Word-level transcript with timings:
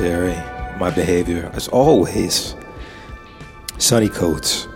necessary. 0.00 0.78
My 0.78 0.90
behavior, 0.90 1.50
as 1.52 1.68
always. 1.68 2.54
Sunny 3.76 4.08
Coats, 4.08 4.66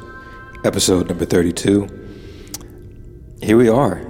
episode 0.64 1.08
number 1.08 1.24
32. 1.24 1.88
Here 3.40 3.56
we 3.56 3.68
are, 3.68 4.00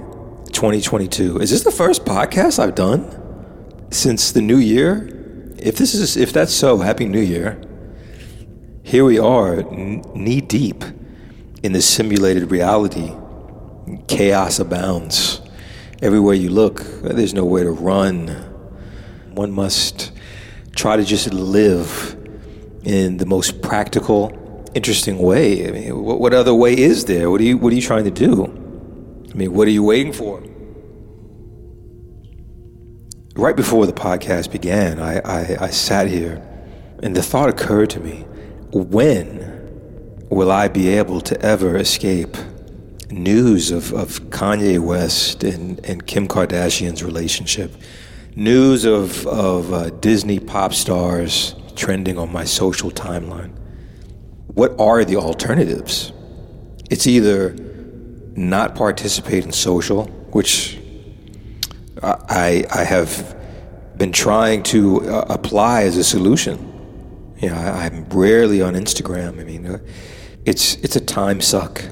2022. 0.51 1.39
Is 1.39 1.51
this 1.51 1.63
the 1.63 1.71
first 1.71 2.03
podcast 2.05 2.59
I've 2.59 2.75
done 2.75 3.91
since 3.91 4.31
the 4.31 4.41
new 4.41 4.57
year? 4.57 5.09
If 5.57 5.77
this 5.77 5.93
is 5.93 6.17
if 6.17 6.33
that's 6.33 6.53
so, 6.53 6.79
happy 6.79 7.05
new 7.05 7.21
year. 7.21 7.61
Here 8.83 9.05
we 9.05 9.17
are, 9.17 9.63
knee 9.63 10.41
deep 10.41 10.83
in 11.63 11.71
the 11.71 11.81
simulated 11.81 12.51
reality. 12.51 13.13
Chaos 14.07 14.59
abounds. 14.59 15.41
Everywhere 16.01 16.35
you 16.35 16.49
look, 16.49 16.81
there's 17.01 17.33
nowhere 17.33 17.63
to 17.63 17.71
run. 17.71 18.27
One 19.33 19.51
must 19.51 20.11
try 20.75 20.95
to 20.95 21.03
just 21.03 21.33
live 21.33 22.15
in 22.83 23.17
the 23.17 23.25
most 23.25 23.61
practical, 23.61 24.31
interesting 24.75 25.17
way. 25.17 25.67
I 25.67 25.71
mean, 25.71 26.03
what, 26.03 26.19
what 26.19 26.33
other 26.33 26.53
way 26.53 26.77
is 26.77 27.05
there? 27.05 27.31
What 27.31 27.41
are 27.41 27.45
you 27.45 27.57
What 27.57 27.73
are 27.73 27.75
you 27.75 27.81
trying 27.81 28.03
to 28.03 28.11
do? 28.11 28.45
I 29.33 29.37
mean, 29.37 29.53
what 29.53 29.67
are 29.67 29.71
you 29.71 29.83
waiting 29.83 30.13
for? 30.13 30.43
Right 33.35 33.55
before 33.55 33.85
the 33.85 33.93
podcast 33.93 34.51
began, 34.51 34.99
I, 34.99 35.19
I, 35.19 35.57
I 35.65 35.69
sat 35.69 36.07
here, 36.07 36.41
and 37.03 37.15
the 37.15 37.21
thought 37.21 37.49
occurred 37.49 37.89
to 37.91 37.99
me: 37.99 38.25
When 38.71 40.27
will 40.29 40.51
I 40.51 40.67
be 40.67 40.89
able 40.89 41.21
to 41.21 41.41
ever 41.41 41.75
escape? 41.77 42.37
news 43.11 43.71
of, 43.71 43.93
of 43.93 44.19
Kanye 44.29 44.79
West 44.79 45.43
and, 45.43 45.83
and 45.85 46.05
Kim 46.05 46.27
Kardashian's 46.27 47.03
relationship, 47.03 47.75
news 48.35 48.85
of, 48.85 49.25
of 49.27 49.73
uh, 49.73 49.89
Disney 50.01 50.39
pop 50.39 50.73
stars 50.73 51.55
trending 51.75 52.17
on 52.17 52.31
my 52.31 52.43
social 52.43 52.91
timeline. 52.91 53.51
What 54.47 54.79
are 54.79 55.03
the 55.05 55.17
alternatives? 55.17 56.11
It's 56.89 57.07
either 57.07 57.55
not 58.35 58.75
participate 58.75 59.45
in 59.45 59.51
social, 59.51 60.05
which 60.31 60.79
I, 62.03 62.65
I 62.73 62.83
have 62.83 63.35
been 63.97 64.11
trying 64.11 64.63
to 64.63 65.01
uh, 65.09 65.25
apply 65.29 65.83
as 65.83 65.97
a 65.97 66.03
solution. 66.03 66.71
You 67.37 67.49
know, 67.49 67.55
I, 67.55 67.85
am 67.85 68.05
rarely 68.09 68.61
on 68.61 68.73
Instagram. 68.73 69.39
I 69.39 69.43
mean, 69.43 69.65
uh, 69.65 69.79
it's 70.45 70.75
it's 70.75 70.95
a 70.95 71.01
time 71.01 71.41
suck 71.41 71.83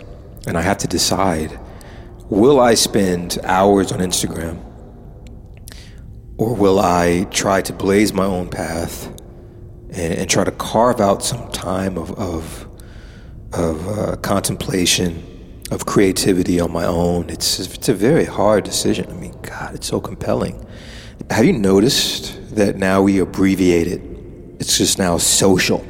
and 0.46 0.58
I 0.58 0.62
have 0.62 0.78
to 0.80 0.88
decide 0.88 1.60
will 2.30 2.60
I 2.60 2.76
spend 2.76 3.40
hours 3.44 3.92
on 3.92 4.00
Instagram 4.00 4.60
or 6.38 6.56
will 6.56 6.80
I 6.80 7.28
try 7.32 7.62
to 7.62 7.74
blaze 7.74 8.14
my 8.14 8.26
own 8.26 8.50
path 8.50 9.08
and, 9.90 10.14
and 10.14 10.30
try 10.30 10.44
to 10.44 10.52
carve 10.52 11.00
out 11.00 11.24
some 11.24 11.52
time 11.52 11.98
of, 11.98 12.12
of, 12.14 12.68
of 13.54 13.88
uh, 13.88 14.16
contemplation, 14.18 15.62
of 15.72 15.86
creativity 15.86 16.60
on 16.60 16.72
my 16.72 16.86
own? 16.86 17.30
It's, 17.30 17.60
it's 17.60 17.90
a 17.90 17.94
very 17.94 18.26
hard 18.26 18.64
decision. 18.64 19.10
I 19.10 19.14
mean, 19.14 19.36
God, 19.42 19.76
it's 19.76 19.88
so 19.88 20.02
compelling. 20.02 20.66
Have 21.30 21.46
you 21.46 21.54
noticed 21.54 22.56
that 22.56 22.78
now 22.78 23.02
we 23.02 23.20
abbreviate 23.20 23.88
it? 23.88 24.02
It's 24.60 24.78
just 24.78 24.98
now 24.98 25.18
social. 25.18 25.86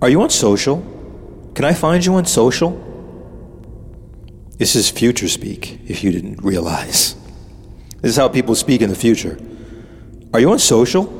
Are 0.00 0.08
you 0.08 0.22
on 0.22 0.30
social? 0.30 0.82
Can 1.54 1.64
I 1.64 1.74
find 1.74 2.04
you 2.04 2.14
on 2.14 2.24
social? 2.24 2.86
This 4.56 4.76
is 4.76 4.90
future 4.90 5.28
speak, 5.28 5.80
if 5.86 6.04
you 6.04 6.12
didn't 6.12 6.42
realize. 6.42 7.16
This 8.00 8.12
is 8.12 8.16
how 8.16 8.28
people 8.28 8.54
speak 8.54 8.82
in 8.82 8.88
the 8.88 8.96
future. 8.96 9.38
Are 10.32 10.40
you 10.40 10.50
on 10.50 10.58
social? 10.58 11.18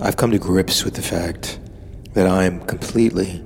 I've 0.00 0.16
come 0.16 0.30
to 0.30 0.38
grips 0.38 0.84
with 0.84 0.94
the 0.94 1.02
fact 1.02 1.58
that 2.14 2.26
I 2.26 2.44
am 2.44 2.60
completely 2.66 3.42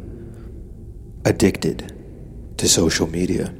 addicted 1.25 2.57
to 2.59 2.69
social 2.69 3.07
media. 3.07 3.55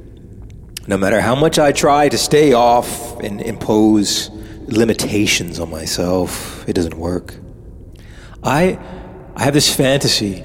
No 0.87 0.97
matter 0.97 1.21
how 1.21 1.33
much 1.33 1.57
I 1.57 1.71
try 1.71 2.09
to 2.09 2.17
stay 2.17 2.53
off 2.53 3.19
and 3.21 3.41
impose 3.41 4.29
limitations 4.67 5.59
on 5.59 5.69
myself, 5.69 6.67
it 6.67 6.73
doesn't 6.73 6.95
work. 6.95 7.35
I, 8.43 8.77
I 9.35 9.43
have 9.43 9.53
this 9.53 9.73
fantasy 9.73 10.43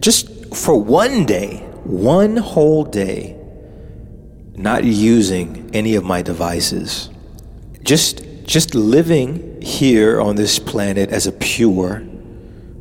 just 0.00 0.54
for 0.54 0.80
one 0.80 1.24
day 1.24 1.64
one 1.84 2.36
whole 2.36 2.84
day 2.84 3.37
not 4.58 4.84
using 4.84 5.70
any 5.72 5.94
of 5.94 6.04
my 6.04 6.20
devices, 6.20 7.10
just 7.82 8.24
just 8.44 8.74
living 8.74 9.60
here 9.62 10.20
on 10.20 10.36
this 10.36 10.58
planet 10.58 11.10
as 11.10 11.26
a 11.26 11.32
pure, 11.32 12.02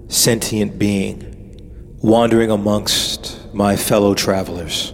sentient 0.08 0.80
being, 0.80 1.98
wandering 2.02 2.50
amongst 2.50 3.54
my 3.54 3.76
fellow 3.76 4.14
travelers, 4.14 4.94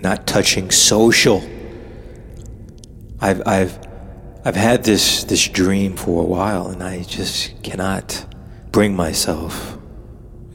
not 0.00 0.26
touching 0.26 0.70
social. 0.70 1.42
I've 3.20 3.42
I've 3.46 3.78
I've 4.44 4.56
had 4.56 4.84
this 4.84 5.24
this 5.24 5.48
dream 5.48 5.96
for 5.96 6.22
a 6.22 6.26
while 6.26 6.68
and 6.68 6.82
I 6.82 7.02
just 7.02 7.60
cannot 7.62 8.24
bring 8.70 8.94
myself 8.94 9.76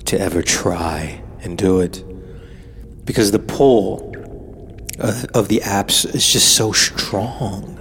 to 0.05 0.19
ever 0.19 0.41
try 0.41 1.21
and 1.41 1.57
do 1.57 1.81
it 1.81 2.03
because 3.05 3.31
the 3.31 3.39
pull 3.39 4.12
of, 5.03 5.25
of 5.33 5.47
the 5.49 5.59
apps 5.59 6.05
is 6.15 6.27
just 6.27 6.55
so 6.55 6.71
strong. 6.71 7.79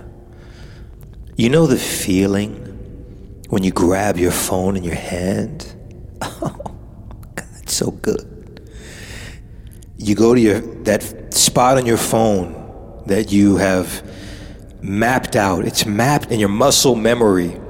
You 1.37 1.49
know 1.49 1.67
the 1.67 1.79
feeling 1.79 2.57
when 3.49 3.63
you 3.63 3.71
grab 3.71 4.19
your 4.19 4.33
phone 4.33 4.77
in 4.77 4.85
your 4.85 4.97
hand? 4.97 5.75
Oh, 6.45 7.31
God, 7.35 7.49
it's 7.63 7.75
so 7.75 7.91
good. 7.91 8.71
You 9.97 10.15
go 10.15 10.35
to 10.35 10.41
your 10.41 10.61
that 10.85 11.33
spot 11.33 11.79
on 11.79 11.87
your 11.87 11.97
phone 11.97 13.05
that 13.07 13.31
you 13.33 13.57
have 13.57 14.03
mapped 14.83 15.37
out. 15.37 15.65
It's 15.65 15.87
mapped 15.87 16.31
in 16.31 16.41
your 16.41 16.49
muscle 16.49 16.95
memory. 16.95 17.61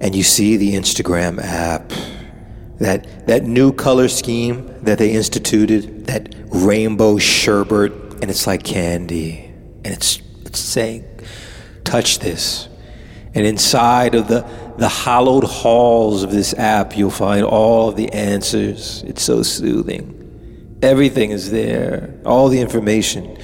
And 0.00 0.14
you 0.14 0.22
see 0.22 0.56
the 0.56 0.74
Instagram 0.74 1.42
app 1.42 1.92
that 2.78 3.26
that 3.26 3.44
new 3.44 3.72
color 3.72 4.08
scheme 4.08 4.66
that 4.82 4.98
they 4.98 5.12
instituted, 5.12 6.06
that 6.06 6.34
rainbow 6.48 7.18
sherbet, 7.18 7.92
and 8.22 8.30
it's 8.30 8.46
like 8.46 8.62
candy, 8.62 9.50
and 9.84 9.92
it's 9.92 10.20
it's 10.46 10.60
saying, 10.60 11.04
touch 11.82 12.20
this, 12.20 12.68
and 13.34 13.44
inside 13.44 14.14
of 14.14 14.28
the 14.28 14.48
the 14.78 14.88
hollowed 14.88 15.44
halls 15.44 16.22
of 16.22 16.30
this 16.30 16.54
app, 16.54 16.96
you'll 16.96 17.10
find 17.10 17.44
all 17.44 17.88
of 17.88 17.96
the 17.96 18.10
answers. 18.12 19.02
It's 19.02 19.22
so 19.22 19.42
soothing. 19.42 20.78
Everything 20.82 21.32
is 21.32 21.50
there, 21.50 22.14
all 22.24 22.48
the 22.48 22.60
information, 22.60 23.36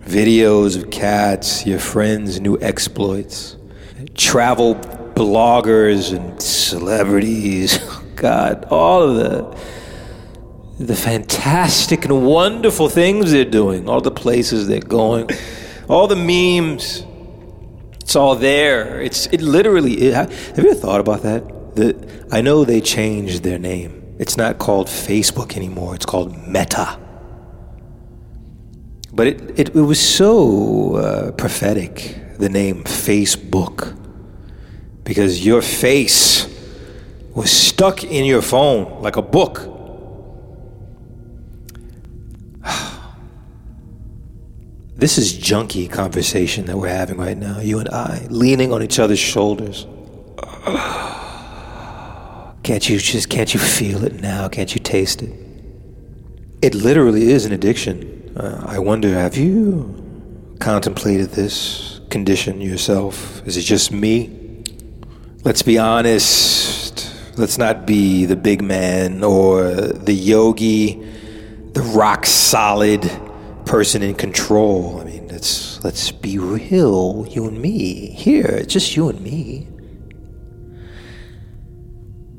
videos 0.00 0.76
of 0.76 0.90
cats, 0.90 1.64
your 1.64 1.78
friends' 1.78 2.40
new 2.40 2.58
exploits, 2.60 3.56
travel 4.14 4.74
bloggers 5.14 6.14
and 6.14 6.42
celebrities. 6.42 7.78
God, 8.16 8.66
all 8.66 9.02
of 9.02 9.16
the 9.16 9.58
the 10.86 10.96
fantastic 10.96 12.04
and 12.04 12.26
wonderful 12.26 12.88
things 12.88 13.32
they're 13.32 13.44
doing, 13.44 13.88
all 13.88 14.00
the 14.00 14.10
places 14.10 14.66
they're 14.66 14.80
going, 14.80 15.28
all 15.88 16.06
the 16.06 16.16
memes. 16.16 17.04
It's 18.00 18.16
all 18.16 18.34
there. 18.34 19.00
It's 19.00 19.26
it 19.26 19.40
literally. 19.40 19.94
It, 19.94 20.14
have 20.14 20.58
you 20.58 20.70
ever 20.70 20.74
thought 20.74 21.00
about 21.00 21.22
that? 21.22 21.76
The, 21.76 22.26
I 22.30 22.40
know 22.40 22.64
they 22.64 22.80
changed 22.80 23.42
their 23.42 23.58
name. 23.58 24.16
It's 24.18 24.36
not 24.36 24.58
called 24.58 24.88
Facebook 24.88 25.56
anymore. 25.56 25.94
It's 25.94 26.04
called 26.06 26.36
Meta. 26.46 26.98
But 29.12 29.26
it, 29.26 29.58
it, 29.58 29.68
it 29.76 29.80
was 29.80 30.00
so 30.00 30.96
uh, 30.96 31.32
prophetic, 31.32 32.16
the 32.38 32.48
name 32.48 32.84
Facebook, 32.84 33.96
because 35.04 35.44
your 35.44 35.60
face 35.62 36.48
was 37.34 37.50
stuck 37.50 38.04
in 38.04 38.24
your 38.24 38.42
phone 38.42 39.02
like 39.02 39.16
a 39.16 39.22
book. 39.22 39.68
This 45.02 45.18
is 45.18 45.34
junky 45.34 45.90
conversation 45.90 46.66
that 46.66 46.78
we're 46.78 46.86
having 46.86 47.16
right 47.16 47.36
now, 47.36 47.58
you 47.58 47.80
and 47.80 47.88
I, 47.88 48.24
leaning 48.30 48.72
on 48.72 48.84
each 48.84 49.00
other's 49.00 49.18
shoulders. 49.18 49.84
Can't 52.62 52.88
you 52.88 52.98
just 52.98 53.28
can't 53.28 53.52
you 53.52 53.58
feel 53.58 54.04
it 54.04 54.20
now? 54.20 54.48
Can't 54.48 54.72
you 54.72 54.80
taste 54.80 55.22
it? 55.22 55.32
It 56.62 56.76
literally 56.76 57.32
is 57.32 57.44
an 57.44 57.52
addiction. 57.52 58.32
Uh, 58.36 58.62
I 58.64 58.78
wonder, 58.78 59.12
have 59.12 59.36
you 59.36 60.54
contemplated 60.60 61.30
this 61.30 62.00
condition 62.08 62.60
yourself? 62.60 63.44
Is 63.44 63.56
it 63.56 63.62
just 63.62 63.90
me? 63.90 64.62
Let's 65.42 65.62
be 65.62 65.78
honest. 65.78 67.12
Let's 67.36 67.58
not 67.58 67.88
be 67.88 68.24
the 68.24 68.36
big 68.36 68.62
man 68.62 69.24
or 69.24 69.72
the 69.72 70.14
yogi, 70.14 70.94
the 71.72 71.82
rock 71.92 72.24
solid 72.24 73.10
person 73.72 74.02
in 74.02 74.14
control. 74.14 75.00
I 75.00 75.04
mean, 75.04 75.28
let's 75.28 75.82
let's 75.82 76.12
be 76.12 76.36
real, 76.38 77.26
you 77.30 77.48
and 77.48 77.58
me. 77.58 78.10
Here, 78.10 78.44
it's 78.44 78.74
just 78.74 78.94
you 78.94 79.08
and 79.08 79.18
me. 79.22 79.66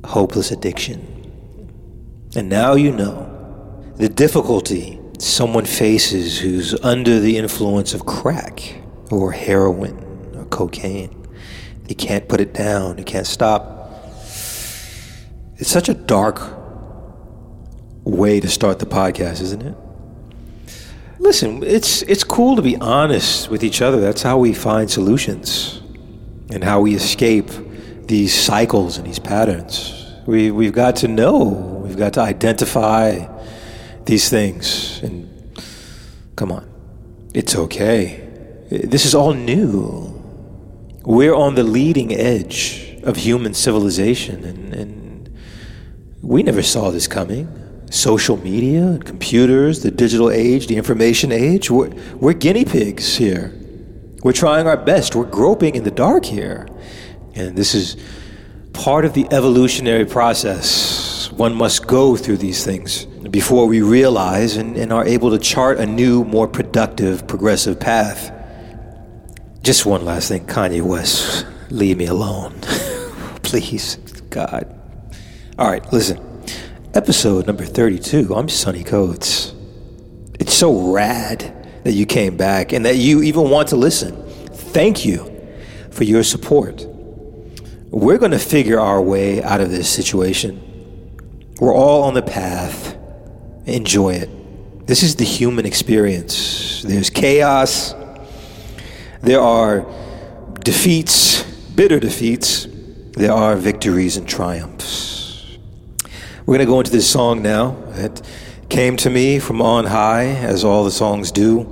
hopeless 0.05 0.51
addiction. 0.51 0.99
And 2.35 2.49
now 2.49 2.75
you 2.75 2.91
know 2.91 3.15
the 3.95 4.09
difficulty 4.09 4.99
someone 5.17 5.65
faces 5.65 6.39
who's 6.39 6.75
under 6.83 7.19
the 7.19 7.37
influence 7.37 7.95
of 7.95 8.05
crack 8.05 8.75
or 9.09 9.31
heroin 9.31 9.95
or 10.35 10.45
cocaine. 10.45 11.25
He 11.87 11.95
can't 11.95 12.27
put 12.27 12.41
it 12.41 12.53
down, 12.53 12.99
he 12.99 13.03
can't 13.03 13.25
stop. 13.25 13.63
It's 15.57 15.71
such 15.71 15.89
a 15.89 15.95
dark 15.95 16.39
way 18.03 18.39
to 18.39 18.47
start 18.47 18.77
the 18.77 18.85
podcast, 18.85 19.41
isn't 19.41 19.63
it? 19.63 19.75
Listen, 21.23 21.63
it's 21.63 22.01
it's 22.01 22.25
cool 22.25 22.57
to 22.57 22.61
be 22.61 22.75
honest 22.75 23.49
with 23.49 23.63
each 23.63 23.81
other. 23.81 24.01
That's 24.01 24.21
how 24.21 24.37
we 24.37 24.53
find 24.53 24.91
solutions 24.91 25.81
and 26.49 26.61
how 26.61 26.81
we 26.81 26.95
escape 26.95 27.49
these 28.07 28.33
cycles 28.33 28.97
and 28.97 29.07
these 29.07 29.19
patterns. 29.19 30.05
We 30.25 30.51
we've 30.51 30.73
got 30.73 30.97
to 30.97 31.07
know, 31.07 31.45
we've 31.85 31.95
got 31.95 32.11
to 32.15 32.19
identify 32.19 33.25
these 34.03 34.29
things 34.29 35.01
and 35.01 35.29
come 36.35 36.51
on. 36.51 36.69
It's 37.33 37.55
okay. 37.55 38.67
This 38.69 39.05
is 39.05 39.15
all 39.15 39.33
new. 39.33 40.21
We're 41.05 41.33
on 41.33 41.55
the 41.55 41.63
leading 41.63 42.13
edge 42.13 42.99
of 43.03 43.15
human 43.15 43.53
civilization 43.53 44.43
and, 44.43 44.73
and 44.73 45.37
we 46.21 46.43
never 46.43 46.61
saw 46.61 46.91
this 46.91 47.07
coming 47.07 47.47
social 47.93 48.37
media, 48.37 48.99
computers, 49.05 49.83
the 49.83 49.91
digital 49.91 50.31
age, 50.31 50.67
the 50.67 50.75
information 50.75 51.31
age. 51.31 51.69
We're, 51.69 51.89
we're 52.15 52.33
guinea 52.33 52.65
pigs 52.65 53.15
here. 53.15 53.53
We're 54.23 54.33
trying 54.33 54.67
our 54.67 54.77
best. 54.77 55.15
We're 55.15 55.25
groping 55.25 55.75
in 55.75 55.83
the 55.83 55.91
dark 55.91 56.25
here. 56.25 56.67
And 57.35 57.55
this 57.55 57.75
is 57.75 57.97
part 58.73 59.05
of 59.05 59.13
the 59.13 59.27
evolutionary 59.31 60.05
process. 60.05 61.31
One 61.33 61.53
must 61.53 61.85
go 61.85 62.15
through 62.15 62.37
these 62.37 62.65
things 62.65 63.05
before 63.05 63.67
we 63.67 63.81
realize 63.81 64.57
and, 64.57 64.75
and 64.75 64.91
are 64.91 65.05
able 65.05 65.29
to 65.29 65.37
chart 65.37 65.77
a 65.77 65.85
new, 65.85 66.23
more 66.23 66.47
productive, 66.47 67.27
progressive 67.27 67.79
path. 67.79 68.31
Just 69.61 69.85
one 69.85 70.03
last 70.03 70.29
thing 70.29 70.45
Kanye 70.45 70.81
West, 70.81 71.45
leave 71.69 71.97
me 71.97 72.07
alone. 72.07 72.53
Please, 73.43 73.97
God. 74.29 74.79
All 75.59 75.69
right, 75.69 75.93
listen 75.93 76.32
episode 76.95 77.47
number 77.47 77.65
32. 77.65 78.35
I'm 78.35 78.47
Sonny 78.47 78.83
Coates. 78.83 79.51
It's 80.39 80.53
so 80.53 80.91
rad 80.91 81.81
that 81.83 81.93
you 81.93 82.05
came 82.05 82.37
back 82.37 82.71
and 82.71 82.85
that 82.85 82.97
you 82.97 83.23
even 83.23 83.49
want 83.49 83.69
to 83.69 83.75
listen. 83.75 84.15
Thank 84.49 85.03
you 85.03 85.31
for 85.89 86.03
your 86.03 86.21
support. 86.21 86.85
We're 87.89 88.19
going 88.19 88.31
to 88.31 88.39
figure 88.39 88.79
our 88.79 89.01
way 89.01 89.41
out 89.41 89.59
of 89.59 89.71
this 89.71 89.89
situation. 89.89 90.61
We're 91.59 91.73
all 91.73 92.03
on 92.03 92.13
the 92.13 92.21
path. 92.21 92.95
Enjoy 93.65 94.13
it. 94.13 94.85
This 94.85 95.01
is 95.01 95.15
the 95.15 95.25
human 95.25 95.65
experience. 95.65 96.83
There's 96.83 97.09
chaos, 97.09 97.95
there 99.21 99.39
are 99.39 99.87
defeats, 100.59 101.41
bitter 101.75 101.99
defeats, 101.99 102.67
there 103.13 103.31
are 103.31 103.55
victories 103.55 104.17
and 104.17 104.27
triumphs. 104.27 105.22
We're 106.45 106.57
going 106.57 106.59
to 106.59 106.65
go 106.65 106.79
into 106.81 106.91
this 106.91 107.09
song 107.09 107.41
now. 107.41 107.77
It 107.93 108.21
came 108.67 108.97
to 108.97 109.09
me 109.09 109.39
from 109.39 109.61
on 109.61 109.85
high, 109.85 110.25
as 110.25 110.65
all 110.65 110.83
the 110.83 110.91
songs 110.91 111.31
do. 111.31 111.65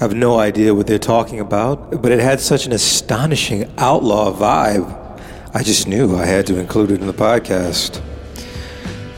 I 0.00 0.04
have 0.04 0.14
no 0.16 0.36
idea 0.40 0.74
what 0.74 0.88
they're 0.88 0.98
talking 0.98 1.38
about, 1.38 2.02
but 2.02 2.10
it 2.10 2.18
had 2.18 2.40
such 2.40 2.66
an 2.66 2.72
astonishing 2.72 3.72
outlaw 3.78 4.32
vibe. 4.32 5.20
I 5.54 5.62
just 5.62 5.86
knew 5.86 6.16
I 6.16 6.26
had 6.26 6.44
to 6.48 6.58
include 6.58 6.90
it 6.90 7.00
in 7.00 7.06
the 7.06 7.12
podcast. 7.12 8.02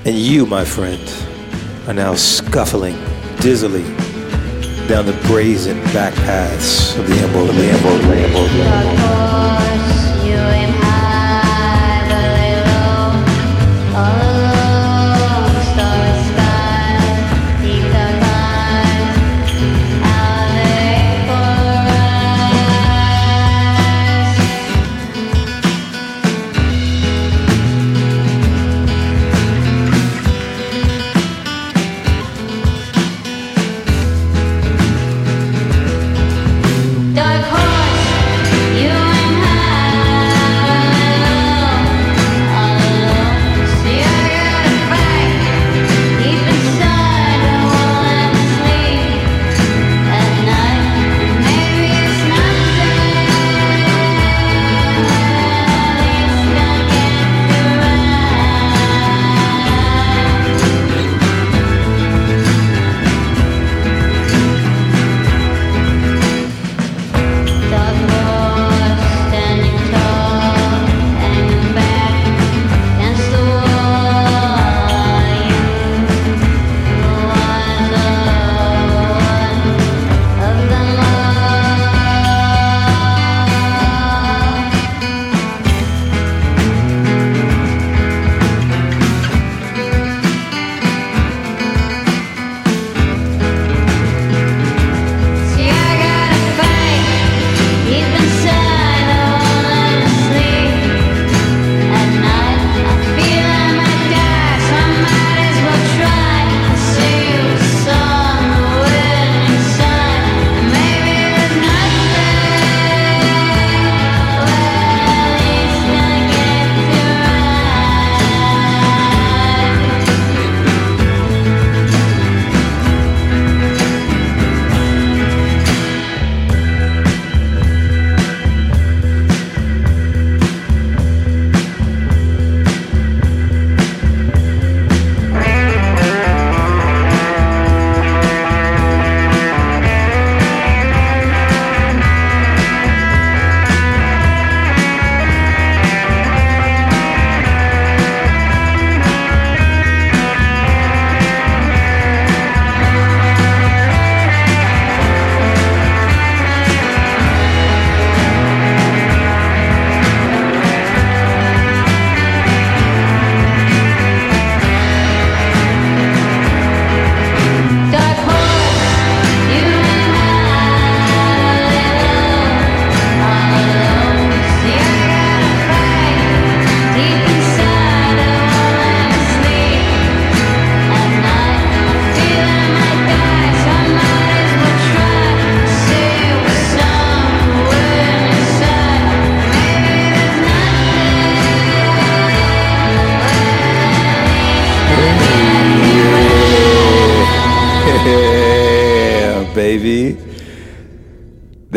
And 0.05 0.15
you, 0.15 0.45
my 0.45 0.67
friend, 0.67 1.01
are 1.89 1.95
now 1.95 2.15
scuffling 2.15 2.97
dizzily 3.39 3.87
down 4.89 5.07
the 5.07 5.19
brazen 5.27 5.83
back 5.95 6.13
paths 6.17 6.95
of 6.99 7.07
the 7.09 7.15
Ambo 7.15 7.47
Lambo 7.47 7.99
Lambo. 8.01 9.26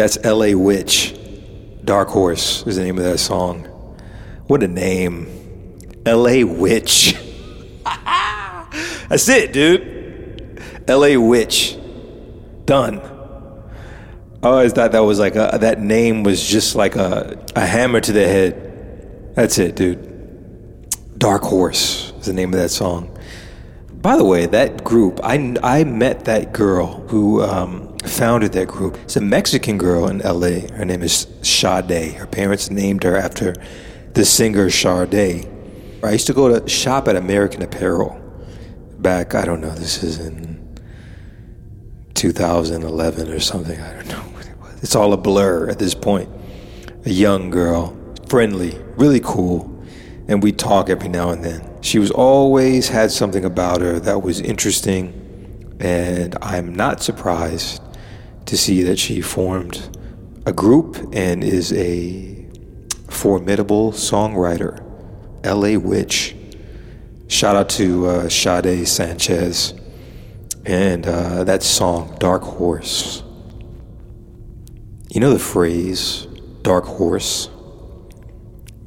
That's 0.09 0.25
L.A. 0.25 0.55
Witch. 0.55 1.15
Dark 1.85 2.07
Horse 2.07 2.65
is 2.65 2.77
the 2.77 2.83
name 2.83 2.97
of 2.97 3.03
that 3.03 3.19
song. 3.19 3.65
What 4.47 4.63
a 4.63 4.67
name. 4.67 5.27
L.A. 6.03 6.43
Witch. 6.43 7.13
That's 9.07 9.29
it, 9.29 9.53
dude. 9.53 10.63
L.A. 10.87 11.15
Witch. 11.17 11.77
Done. 12.65 12.97
I 14.41 14.47
always 14.47 14.73
thought 14.73 14.93
that 14.93 15.01
was 15.01 15.19
like 15.19 15.35
a, 15.35 15.59
that 15.61 15.79
name 15.79 16.23
was 16.23 16.43
just 16.43 16.73
like 16.73 16.95
a, 16.95 17.45
a 17.55 17.63
hammer 17.63 18.01
to 18.01 18.11
the 18.11 18.27
head. 18.27 19.35
That's 19.35 19.59
it, 19.59 19.75
dude. 19.75 20.89
Dark 21.19 21.43
Horse 21.43 22.13
is 22.17 22.25
the 22.25 22.33
name 22.33 22.51
of 22.51 22.59
that 22.59 22.69
song. 22.69 23.15
By 24.01 24.17
the 24.17 24.25
way, 24.25 24.47
that 24.47 24.83
group, 24.83 25.19
I, 25.23 25.55
I 25.61 25.83
met 25.83 26.25
that 26.25 26.51
girl 26.51 27.05
who 27.09 27.43
um, 27.43 27.88
founded 28.05 28.53
that 28.53 28.67
group. 28.67 28.97
It's 29.03 29.15
a 29.15 29.21
Mexican 29.21 29.77
girl 29.77 30.07
in 30.07 30.19
LA. 30.19 30.67
Her 30.75 30.85
name 30.85 31.01
is 31.01 31.27
Sade. 31.41 32.13
Her 32.13 32.27
parents 32.27 32.69
named 32.69 33.03
her 33.03 33.17
after 33.17 33.55
the 34.13 34.25
singer 34.25 34.69
Sade. 34.69 35.47
I 36.03 36.11
used 36.11 36.27
to 36.27 36.33
go 36.33 36.59
to 36.59 36.67
shop 36.69 37.07
at 37.07 37.15
American 37.15 37.61
Apparel 37.61 38.19
back, 38.99 39.35
I 39.35 39.45
don't 39.45 39.61
know, 39.61 39.71
this 39.71 40.03
is 40.03 40.19
in 40.19 40.79
2011 42.13 43.29
or 43.29 43.39
something. 43.39 43.79
I 43.79 43.93
don't 43.93 44.07
know 44.07 44.21
what 44.33 44.45
it 44.45 44.57
was. 44.59 44.83
It's 44.83 44.95
all 44.95 45.13
a 45.13 45.17
blur 45.17 45.69
at 45.69 45.79
this 45.79 45.93
point. 45.93 46.29
A 47.05 47.09
young 47.09 47.49
girl, 47.49 47.97
friendly, 48.27 48.77
really 48.95 49.21
cool 49.21 49.79
and 50.29 50.43
we 50.43 50.51
talk 50.51 50.89
every 50.89 51.09
now 51.09 51.31
and 51.31 51.43
then. 51.43 51.67
She 51.81 51.97
was 51.97 52.11
always 52.11 52.87
had 52.87 53.11
something 53.11 53.43
about 53.43 53.81
her 53.81 53.99
that 53.99 54.21
was 54.21 54.39
interesting, 54.39 55.75
and 55.79 56.37
I'm 56.41 56.73
not 56.73 57.01
surprised 57.01 57.81
to 58.49 58.57
see 58.57 58.81
that 58.81 58.97
she 58.97 59.21
formed 59.21 59.95
a 60.45 60.51
group 60.51 60.97
and 61.13 61.43
is 61.43 61.71
a 61.73 62.47
formidable 63.07 63.91
songwriter. 63.91 64.83
LA 65.45 65.79
Witch. 65.79 66.35
Shout 67.27 67.55
out 67.55 67.69
to 67.69 68.07
uh, 68.07 68.29
Sade 68.29 68.87
Sanchez 68.87 69.75
and 70.65 71.05
uh, 71.05 71.43
that 71.43 71.61
song, 71.61 72.17
Dark 72.19 72.41
Horse. 72.41 73.23
You 75.11 75.21
know 75.21 75.31
the 75.31 75.39
phrase, 75.39 76.27
dark 76.63 76.85
horse? 76.85 77.49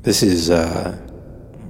This 0.02 0.22
is 0.22 0.50
uh, 0.50 0.92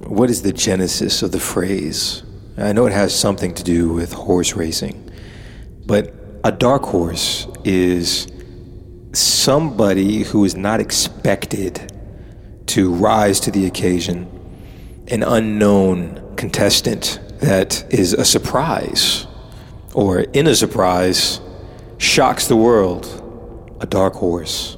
what 0.07 0.29
is 0.31 0.41
the 0.41 0.53
genesis 0.53 1.21
of 1.21 1.31
the 1.31 1.39
phrase? 1.39 2.23
I 2.57 2.73
know 2.73 2.87
it 2.87 2.93
has 2.93 3.17
something 3.17 3.53
to 3.53 3.63
do 3.63 3.89
with 3.89 4.13
horse 4.13 4.55
racing, 4.55 5.11
but 5.85 6.22
a 6.43 6.51
dark 6.51 6.83
horse 6.83 7.47
is 7.63 8.27
somebody 9.13 10.23
who 10.23 10.43
is 10.43 10.55
not 10.55 10.81
expected 10.81 11.91
to 12.65 12.93
rise 12.93 13.39
to 13.39 13.51
the 13.51 13.65
occasion, 13.65 14.27
an 15.07 15.23
unknown 15.23 16.35
contestant 16.35 17.19
that 17.39 17.85
is 17.93 18.13
a 18.13 18.25
surprise 18.25 19.25
or 19.93 20.21
in 20.21 20.47
a 20.47 20.55
surprise 20.55 21.39
shocks 21.97 22.47
the 22.47 22.55
world, 22.57 23.77
a 23.79 23.85
dark 23.85 24.13
horse. 24.15 24.75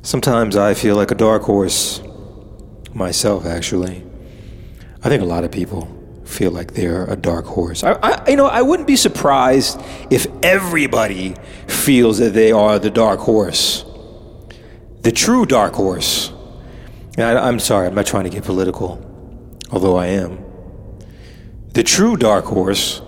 Sometimes 0.00 0.56
I 0.56 0.72
feel 0.72 0.96
like 0.96 1.10
a 1.10 1.14
dark 1.14 1.42
horse 1.42 2.00
myself, 2.94 3.44
actually. 3.44 4.02
I 5.02 5.10
think 5.10 5.20
a 5.20 5.26
lot 5.26 5.44
of 5.44 5.50
people 5.50 5.97
feel 6.28 6.50
like 6.50 6.74
they're 6.74 7.04
a 7.06 7.16
dark 7.16 7.46
horse. 7.46 7.82
I, 7.82 7.92
I, 7.92 8.30
you 8.30 8.36
know, 8.36 8.46
I 8.46 8.60
wouldn't 8.60 8.86
be 8.86 8.96
surprised 8.96 9.80
if 10.10 10.26
everybody 10.42 11.34
feels 11.66 12.18
that 12.18 12.30
they 12.34 12.52
are 12.52 12.78
the 12.78 12.90
dark 12.90 13.18
horse, 13.20 13.84
the 15.02 15.10
true 15.10 15.46
dark 15.46 15.74
horse. 15.74 16.30
I, 17.16 17.34
I'm 17.34 17.58
sorry, 17.58 17.88
I'm 17.88 17.94
not 17.94 18.06
trying 18.06 18.24
to 18.24 18.30
get 18.30 18.44
political, 18.44 19.04
although 19.72 19.96
I 19.96 20.06
am. 20.06 20.44
The 21.72 21.82
true 21.82 22.16
dark 22.16 22.44
horse 22.44 23.00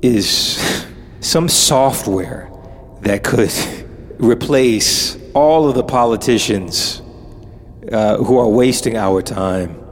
is 0.00 0.86
some 1.20 1.48
software 1.48 2.50
that 3.02 3.24
could 3.24 3.52
replace 4.18 5.18
all 5.34 5.68
of 5.68 5.74
the 5.74 5.84
politicians 5.84 7.02
uh, 7.90 8.16
who 8.18 8.38
are 8.38 8.48
wasting 8.48 8.96
our 8.96 9.22
time 9.22 9.85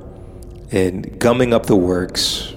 and 0.70 1.18
gumming 1.18 1.52
up 1.52 1.66
the 1.66 1.76
works, 1.76 2.54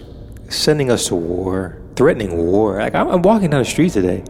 sending 0.49 0.89
us 0.89 1.07
to 1.07 1.15
war, 1.15 1.81
threatening 1.95 2.37
war. 2.37 2.79
Like 2.79 2.95
I'm, 2.95 3.07
I'm 3.07 3.21
walking 3.21 3.49
down 3.49 3.61
the 3.61 3.69
street 3.69 3.91
today 3.91 4.23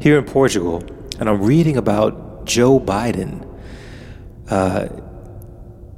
here 0.00 0.18
in 0.18 0.24
Portugal, 0.24 0.82
and 1.18 1.28
I'm 1.28 1.42
reading 1.42 1.76
about 1.76 2.46
Joe 2.46 2.80
Biden. 2.80 3.46
Uh, 4.48 4.88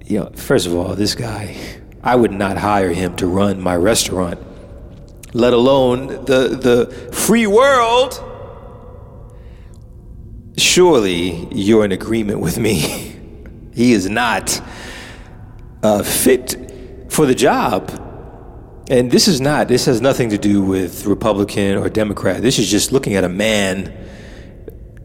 you 0.04 0.18
know, 0.18 0.30
first 0.34 0.66
of 0.66 0.74
all, 0.74 0.94
this 0.94 1.14
guy, 1.14 1.56
I 2.02 2.16
would 2.16 2.32
not 2.32 2.58
hire 2.58 2.90
him 2.90 3.16
to 3.16 3.26
run 3.26 3.60
my 3.60 3.76
restaurant, 3.76 4.40
let 5.32 5.52
alone 5.52 6.08
the 6.26 6.48
the 6.48 7.12
free 7.12 7.46
world. 7.46 8.28
Surely 10.58 11.48
you're 11.50 11.84
in 11.84 11.92
agreement 11.92 12.40
with 12.40 12.58
me. 12.58 13.08
He 13.74 13.94
is 13.94 14.06
not 14.06 14.60
uh, 15.82 16.02
fit 16.02 16.71
for 17.12 17.26
the 17.26 17.34
job. 17.34 17.90
And 18.90 19.10
this 19.10 19.28
is 19.28 19.40
not, 19.40 19.68
this 19.68 19.86
has 19.86 20.00
nothing 20.00 20.30
to 20.30 20.38
do 20.38 20.62
with 20.62 21.06
Republican 21.06 21.76
or 21.76 21.88
Democrat. 21.88 22.42
This 22.42 22.58
is 22.58 22.70
just 22.70 22.90
looking 22.90 23.14
at 23.14 23.24
a 23.24 23.28
man. 23.28 23.96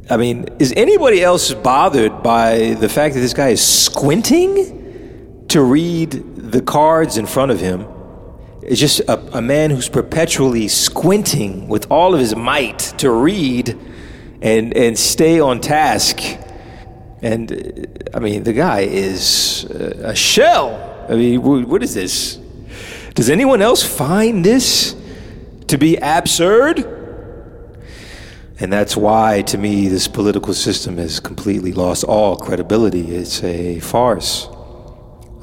I 0.10 0.18
mean, 0.18 0.48
is 0.60 0.74
anybody 0.76 1.22
else 1.22 1.54
bothered 1.54 2.24
by 2.24 2.74
the 2.74 2.90
fact 2.90 3.14
that 3.16 3.22
this 3.22 3.34
guy 3.34 3.50
is 3.50 3.62
squinting 3.62 5.46
to 5.50 5.62
read 5.62 6.12
the 6.12 6.62
cards 6.62 7.18
in 7.18 7.26
front 7.26 7.52
of 7.52 7.60
him? 7.60 7.86
It's 8.62 8.80
just 8.80 9.00
a, 9.02 9.38
a 9.38 9.42
man 9.42 9.70
who's 9.70 9.88
perpetually 9.88 10.68
squinting 10.68 11.68
with 11.68 11.90
all 11.92 12.14
of 12.14 12.20
his 12.20 12.36
might 12.36 12.80
to 12.98 13.12
read 13.12 13.78
and, 14.42 14.76
and 14.76 14.98
stay 14.98 15.40
on 15.40 15.62
task 15.62 16.20
and 17.22 18.10
I 18.14 18.20
mean, 18.20 18.44
the 18.44 18.54
guy 18.54 18.82
is 18.82 19.64
a 19.66 20.16
shell. 20.16 20.94
I 21.10 21.16
mean, 21.16 21.42
what 21.42 21.84
is 21.84 21.94
this? 21.94 22.38
Does 23.14 23.30
anyone 23.30 23.62
else 23.62 23.82
find 23.82 24.44
this 24.44 24.94
to 25.68 25.78
be 25.78 25.96
absurd? 25.96 26.80
And 28.60 28.74
that's 28.74 28.98
why, 28.98 29.44
to 29.44 29.58
me, 29.58 29.88
this 29.88 30.08
political 30.08 30.54
system 30.54 30.98
has 30.98 31.20
completely 31.20 31.72
lost 31.72 32.04
all 32.04 32.36
credibility. 32.36 33.16
It's 33.16 33.42
a 33.44 33.80
farce. 33.80 34.50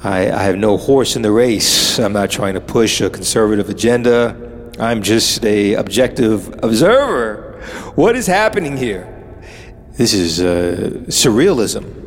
I, 0.03 0.29
I 0.31 0.43
have 0.43 0.57
no 0.57 0.77
horse 0.77 1.15
in 1.15 1.23
the 1.23 1.31
race. 1.31 1.97
I'm 1.97 2.13
not 2.13 2.29
trying 2.29 2.53
to 2.53 2.61
push 2.61 3.01
a 3.01 3.09
conservative 3.09 3.69
agenda. 3.69 4.71
I'm 4.77 5.01
just 5.01 5.43
a 5.45 5.73
objective 5.73 6.47
observer. 6.63 7.59
What 7.95 8.15
is 8.15 8.27
happening 8.27 8.77
here? 8.77 9.11
This 9.93 10.13
is 10.13 10.41
uh, 10.41 11.05
surrealism 11.07 12.04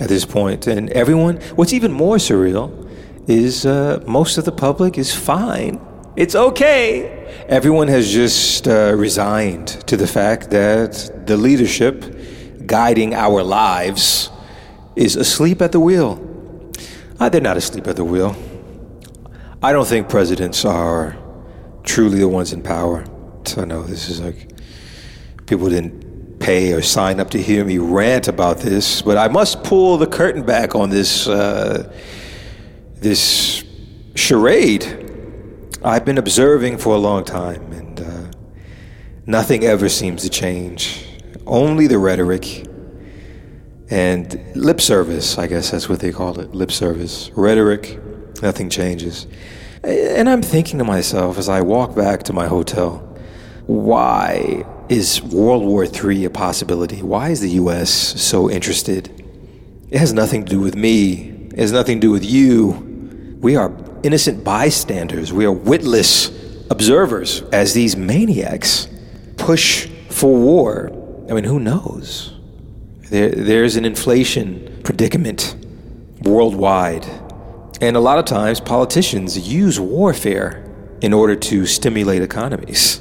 at 0.00 0.08
this 0.08 0.24
point. 0.24 0.66
And 0.66 0.90
everyone, 0.90 1.36
what's 1.54 1.72
even 1.72 1.92
more 1.92 2.16
surreal 2.16 2.88
is 3.28 3.66
uh, 3.66 4.02
most 4.06 4.38
of 4.38 4.44
the 4.44 4.52
public 4.52 4.98
is 4.98 5.14
fine. 5.14 5.80
It's 6.16 6.34
okay. 6.34 7.46
Everyone 7.48 7.88
has 7.88 8.10
just 8.10 8.66
uh, 8.66 8.94
resigned 8.96 9.68
to 9.86 9.96
the 9.96 10.06
fact 10.06 10.50
that 10.50 11.26
the 11.26 11.36
leadership 11.36 12.66
guiding 12.66 13.14
our 13.14 13.42
lives 13.42 14.30
is 14.96 15.16
asleep 15.16 15.62
at 15.62 15.72
the 15.72 15.80
wheel. 15.80 16.18
Uh, 17.20 17.28
they're 17.28 17.40
not 17.40 17.56
asleep 17.56 17.86
at 17.86 17.96
the 17.96 18.04
wheel. 18.04 18.34
I 19.62 19.72
don't 19.72 19.86
think 19.86 20.08
presidents 20.08 20.64
are 20.64 21.16
truly 21.84 22.18
the 22.18 22.28
ones 22.28 22.52
in 22.52 22.62
power. 22.62 23.04
So, 23.44 23.64
no, 23.64 23.82
this 23.82 24.08
is 24.08 24.20
like 24.20 24.50
people 25.46 25.68
didn't 25.68 26.09
pay 26.40 26.72
or 26.72 26.82
sign 26.82 27.20
up 27.20 27.30
to 27.30 27.40
hear 27.40 27.64
me 27.64 27.78
rant 27.78 28.26
about 28.26 28.58
this, 28.58 29.02
but 29.02 29.16
I 29.16 29.28
must 29.28 29.62
pull 29.62 29.98
the 29.98 30.06
curtain 30.06 30.42
back 30.42 30.74
on 30.74 30.90
this 30.90 31.28
uh, 31.28 31.92
this 32.96 33.62
charade. 34.16 34.84
I've 35.84 36.04
been 36.04 36.18
observing 36.18 36.78
for 36.78 36.94
a 36.94 36.98
long 36.98 37.24
time, 37.24 37.72
and 37.72 38.00
uh, 38.00 38.30
nothing 39.26 39.64
ever 39.64 39.88
seems 39.88 40.22
to 40.22 40.30
change. 40.30 41.06
Only 41.46 41.86
the 41.86 41.98
rhetoric 41.98 42.66
and 43.90 44.56
lip 44.56 44.80
service. 44.80 45.38
I 45.38 45.46
guess 45.46 45.70
that's 45.70 45.88
what 45.88 46.00
they 46.00 46.12
call 46.12 46.40
it, 46.40 46.54
lip 46.54 46.72
service. 46.72 47.30
Rhetoric. 47.34 47.98
Nothing 48.42 48.70
changes. 48.70 49.26
And 49.82 50.28
I'm 50.28 50.42
thinking 50.42 50.78
to 50.78 50.84
myself 50.84 51.38
as 51.38 51.48
I 51.48 51.60
walk 51.60 51.94
back 51.94 52.22
to 52.24 52.32
my 52.32 52.46
hotel, 52.46 52.98
why 53.66 54.64
is 54.90 55.22
World 55.22 55.62
War 55.62 55.84
III 55.84 56.24
a 56.24 56.30
possibility? 56.30 57.00
Why 57.00 57.30
is 57.30 57.40
the 57.40 57.50
U.S. 57.50 57.90
so 57.90 58.50
interested? 58.50 59.08
It 59.88 59.98
has 59.98 60.12
nothing 60.12 60.44
to 60.44 60.50
do 60.50 60.58
with 60.58 60.74
me. 60.74 61.30
It 61.52 61.58
has 61.58 61.70
nothing 61.70 62.00
to 62.00 62.08
do 62.08 62.10
with 62.10 62.24
you. 62.24 63.36
We 63.40 63.54
are 63.54 63.72
innocent 64.02 64.42
bystanders. 64.42 65.32
We 65.32 65.46
are 65.46 65.52
witless 65.52 66.28
observers 66.70 67.42
as 67.52 67.72
these 67.72 67.96
maniacs 67.96 68.88
push 69.36 69.86
for 70.08 70.34
war. 70.34 70.90
I 71.30 71.34
mean, 71.34 71.44
who 71.44 71.60
knows? 71.60 72.34
There, 73.10 73.30
there's 73.30 73.76
an 73.76 73.84
inflation 73.84 74.80
predicament 74.82 75.54
worldwide. 76.22 77.06
And 77.80 77.96
a 77.96 78.00
lot 78.00 78.18
of 78.18 78.24
times, 78.24 78.58
politicians 78.58 79.38
use 79.48 79.78
warfare 79.78 80.68
in 81.00 81.12
order 81.12 81.36
to 81.36 81.64
stimulate 81.64 82.22
economies. 82.22 83.00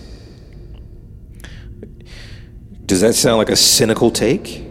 Does 2.89 3.01
that 3.01 3.13
sound 3.13 3.37
like 3.37 3.49
a 3.49 3.55
cynical 3.55 4.09
take? 4.09 4.65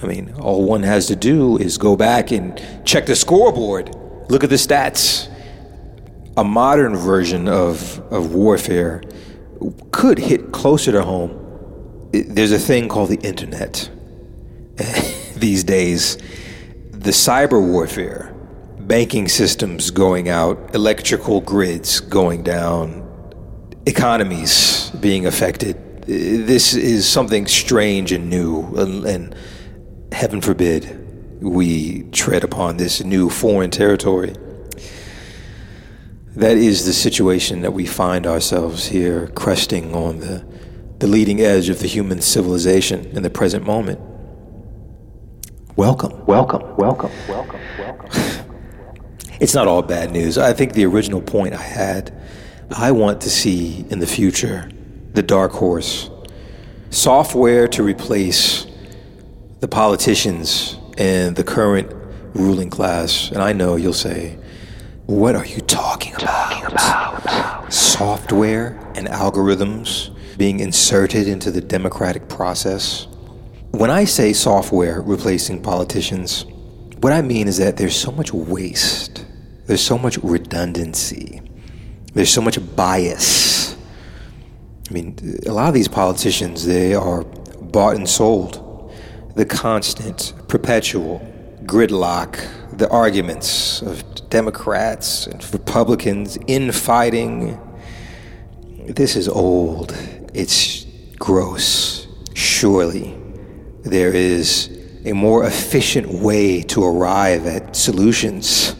I 0.00 0.06
mean, 0.06 0.32
all 0.38 0.62
one 0.62 0.84
has 0.84 1.06
to 1.06 1.16
do 1.16 1.58
is 1.58 1.76
go 1.76 1.96
back 1.96 2.30
and 2.30 2.56
check 2.84 3.06
the 3.06 3.16
scoreboard, 3.16 3.92
look 4.28 4.44
at 4.44 4.50
the 4.50 4.54
stats. 4.54 5.28
A 6.36 6.44
modern 6.44 6.94
version 6.94 7.48
of, 7.48 7.98
of 8.12 8.32
warfare 8.32 9.02
could 9.90 10.20
hit 10.20 10.52
closer 10.52 10.92
to 10.92 11.02
home. 11.02 12.08
There's 12.12 12.52
a 12.52 12.60
thing 12.60 12.88
called 12.88 13.08
the 13.08 13.18
internet 13.26 13.90
these 15.36 15.64
days. 15.64 16.16
The 16.92 17.10
cyber 17.10 17.60
warfare, 17.60 18.32
banking 18.78 19.26
systems 19.26 19.90
going 19.90 20.28
out, 20.28 20.76
electrical 20.76 21.40
grids 21.40 21.98
going 21.98 22.44
down, 22.44 23.04
economies 23.84 24.92
being 25.00 25.26
affected. 25.26 25.87
This 26.08 26.72
is 26.72 27.06
something 27.06 27.46
strange 27.46 28.12
and 28.12 28.30
new, 28.30 28.62
and, 28.76 29.04
and 29.04 29.34
heaven 30.10 30.40
forbid 30.40 31.42
we 31.42 32.04
tread 32.12 32.44
upon 32.44 32.78
this 32.78 33.04
new 33.04 33.28
foreign 33.28 33.70
territory. 33.70 34.34
That 36.34 36.56
is 36.56 36.86
the 36.86 36.94
situation 36.94 37.60
that 37.60 37.74
we 37.74 37.84
find 37.84 38.26
ourselves 38.26 38.86
here 38.86 39.26
cresting 39.34 39.94
on 39.94 40.20
the, 40.20 40.46
the 40.98 41.06
leading 41.06 41.42
edge 41.42 41.68
of 41.68 41.80
the 41.80 41.86
human 41.86 42.22
civilization 42.22 43.04
in 43.08 43.22
the 43.22 43.28
present 43.28 43.66
moment. 43.66 44.00
Welcome, 45.76 46.24
welcome, 46.24 46.74
welcome, 46.78 47.12
welcome, 47.28 47.60
welcome. 47.78 48.10
it's 49.40 49.54
not 49.54 49.68
all 49.68 49.82
bad 49.82 50.12
news. 50.12 50.38
I 50.38 50.54
think 50.54 50.72
the 50.72 50.86
original 50.86 51.20
point 51.20 51.52
I 51.52 51.62
had, 51.62 52.18
I 52.74 52.92
want 52.92 53.20
to 53.20 53.28
see 53.28 53.84
in 53.90 53.98
the 53.98 54.06
future 54.06 54.70
the 55.18 55.22
dark 55.24 55.50
horse 55.50 56.10
software 56.90 57.66
to 57.66 57.82
replace 57.82 58.68
the 59.58 59.66
politicians 59.66 60.76
and 60.96 61.34
the 61.34 61.42
current 61.42 61.92
ruling 62.34 62.70
class. 62.70 63.32
And 63.32 63.42
I 63.42 63.52
know 63.52 63.74
you'll 63.74 63.92
say, 63.92 64.38
what 65.06 65.34
are 65.34 65.44
you 65.44 65.60
talking 65.62 66.14
about? 66.14 66.52
Talking 66.52 66.66
about? 66.66 67.72
Software 67.72 68.78
and 68.94 69.08
algorithms 69.08 70.16
being 70.38 70.60
inserted 70.60 71.26
into 71.26 71.50
the 71.50 71.60
democratic 71.60 72.28
process. 72.28 73.08
When 73.72 73.90
I 73.90 74.04
say 74.04 74.32
software 74.32 75.00
replacing 75.02 75.62
politicians, 75.62 76.44
what 77.00 77.12
I 77.12 77.22
mean 77.22 77.48
is 77.48 77.56
that 77.56 77.76
there's 77.76 77.96
so 77.96 78.12
much 78.12 78.32
waste, 78.32 79.26
there's 79.66 79.82
so 79.82 79.98
much 79.98 80.16
redundancy, 80.18 81.42
there's 82.14 82.30
so 82.30 82.40
much 82.40 82.60
bias. 82.76 83.47
I 84.88 84.92
mean, 84.92 85.40
a 85.46 85.52
lot 85.52 85.68
of 85.68 85.74
these 85.74 85.88
politicians, 85.88 86.64
they 86.64 86.94
are 86.94 87.22
bought 87.24 87.96
and 87.96 88.08
sold. 88.08 88.64
The 89.34 89.44
constant, 89.44 90.32
perpetual 90.48 91.20
gridlock, 91.64 92.40
the 92.72 92.88
arguments 92.88 93.82
of 93.82 94.02
Democrats 94.30 95.26
and 95.26 95.44
Republicans 95.52 96.38
infighting. 96.46 97.60
This 98.86 99.14
is 99.14 99.28
old. 99.28 99.92
It's 100.32 100.86
gross. 101.18 102.06
Surely 102.32 103.14
there 103.82 104.14
is 104.14 104.70
a 105.04 105.12
more 105.12 105.44
efficient 105.44 106.08
way 106.08 106.62
to 106.62 106.82
arrive 106.82 107.46
at 107.46 107.76
solutions. 107.76 108.74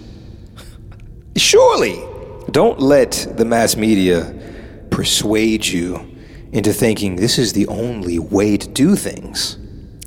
Surely. 1.36 2.02
Don't 2.50 2.80
let 2.80 3.34
the 3.36 3.44
mass 3.44 3.76
media 3.76 4.37
persuade 4.98 5.64
you 5.64 6.16
into 6.50 6.72
thinking 6.72 7.14
this 7.14 7.38
is 7.38 7.52
the 7.52 7.68
only 7.68 8.18
way 8.18 8.56
to 8.56 8.66
do 8.66 8.96
things. 8.96 9.56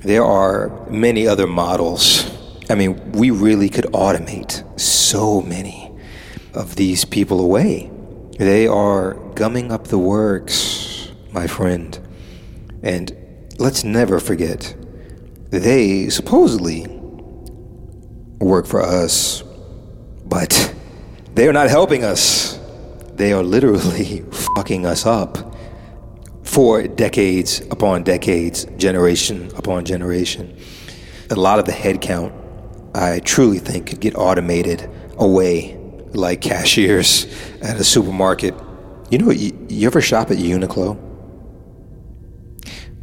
There 0.04 0.26
are 0.26 0.86
many 0.90 1.26
other 1.26 1.48
models 1.48 2.30
I 2.72 2.76
mean, 2.76 3.12
we 3.12 3.32
really 3.32 3.68
could 3.68 3.84
automate 3.88 4.64
so 4.80 5.42
many 5.42 5.92
of 6.54 6.78
these 6.78 7.04
people 7.04 7.42
away. 7.42 7.92
They 8.38 8.66
are 8.66 9.16
gumming 9.36 9.74
up 9.74 9.88
the 9.88 10.00
works, 10.00 11.12
my 11.34 11.48
friend. 11.48 12.00
And 12.82 13.12
let's 13.60 13.84
never 13.84 14.22
forget, 14.22 14.74
they 15.50 16.08
supposedly 16.08 16.88
work 18.40 18.68
for 18.68 18.82
us, 18.82 19.44
but 20.26 20.74
they 21.36 21.50
are 21.50 21.54
not 21.54 21.70
helping 21.70 22.06
us. 22.06 22.58
They 23.22 23.34
are 23.34 23.44
literally 23.44 24.22
fucking 24.56 24.88
us 24.88 25.06
up 25.06 25.56
for 26.42 26.88
decades 26.88 27.62
upon 27.70 28.02
decades, 28.02 28.66
generation 28.78 29.52
upon 29.56 29.86
generation. 29.86 30.58
A 31.30 31.36
lot 31.36 31.60
of 31.60 31.66
the 31.66 31.72
headcount 31.72 32.34
I 32.96 33.20
truly 33.20 33.60
think 33.60 33.86
could 33.86 34.00
get 34.00 34.16
automated 34.16 34.90
away 35.18 35.78
like 36.16 36.42
cashiers 36.42 37.28
at 37.62 37.80
a 37.80 37.84
supermarket. 37.84 38.56
You 39.12 39.20
know, 39.20 39.30
you, 39.30 39.68
you 39.70 39.86
ever 39.86 40.02
shop 40.02 40.32
at 40.32 40.38
Uniqlo? 40.38 40.98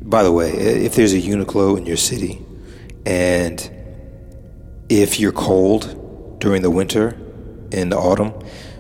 By 0.03 0.25
the 0.25 0.33
way, 0.33 0.51
if 0.51 0.97
there's 0.97 1.15
a 1.15 1.23
Uniqlo 1.23 1.79
in 1.79 1.87
your 1.87 1.97
city 1.97 2.45
and 3.07 3.71
if 4.89 5.21
you're 5.21 5.31
cold 5.31 6.41
during 6.41 6.63
the 6.63 6.73
winter 6.73 7.17
in 7.71 7.91
the 7.91 7.97
autumn, 7.97 8.33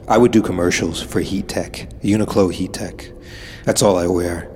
I 0.08 0.18
would 0.18 0.32
do 0.32 0.42
commercials 0.42 1.02
for 1.02 1.20
Heat 1.20 1.48
Tech, 1.48 1.88
Uniqlo 2.02 2.52
Heat 2.52 2.72
Tech. 2.72 3.10
That's 3.64 3.82
all 3.82 3.98
I 3.98 4.06
wear. 4.06 4.50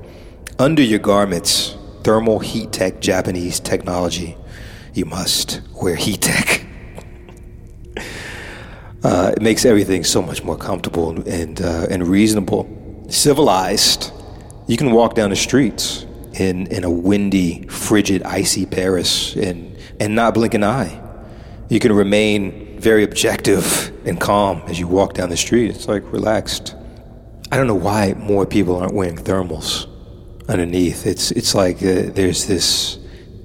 Under 0.58 0.82
your 0.82 0.98
garments, 0.98 1.76
thermal 2.02 2.38
heat 2.38 2.72
tech 2.72 3.00
Japanese 3.00 3.60
technology 3.60 4.36
you 4.94 5.04
must 5.04 5.60
wear 5.80 5.96
heat 5.96 6.20
tech. 6.22 6.66
Uh, 9.04 9.32
it 9.36 9.42
makes 9.42 9.64
everything 9.64 10.04
so 10.04 10.22
much 10.22 10.44
more 10.44 10.56
comfortable 10.56 11.10
and 11.28 11.60
uh, 11.60 11.88
and 11.90 12.06
reasonable, 12.06 12.68
civilized. 13.08 14.12
You 14.68 14.76
can 14.76 14.92
walk 14.92 15.16
down 15.16 15.30
the 15.30 15.34
streets 15.36 16.06
in 16.34 16.68
in 16.68 16.84
a 16.84 16.90
windy, 16.90 17.66
frigid, 17.66 18.22
icy 18.22 18.64
Paris 18.64 19.34
and 19.34 19.76
and 19.98 20.14
not 20.14 20.34
blink 20.34 20.54
an 20.54 20.62
eye. 20.62 21.02
You 21.68 21.80
can 21.80 21.92
remain 21.92 22.78
very 22.78 23.02
objective 23.02 23.91
and 24.04 24.20
calm 24.20 24.62
as 24.66 24.78
you 24.78 24.86
walk 24.88 25.14
down 25.14 25.28
the 25.30 25.36
street. 25.36 25.70
It's 25.70 25.88
like 25.88 26.02
relaxed. 26.12 26.74
I 27.50 27.56
don't 27.56 27.66
know 27.66 27.74
why 27.74 28.14
more 28.14 28.46
people 28.46 28.76
aren't 28.76 28.94
wearing 28.94 29.16
thermals 29.16 29.86
underneath. 30.48 31.06
It's 31.06 31.30
it's 31.32 31.54
like 31.54 31.76
uh, 31.76 32.10
there's 32.12 32.46
this 32.46 32.98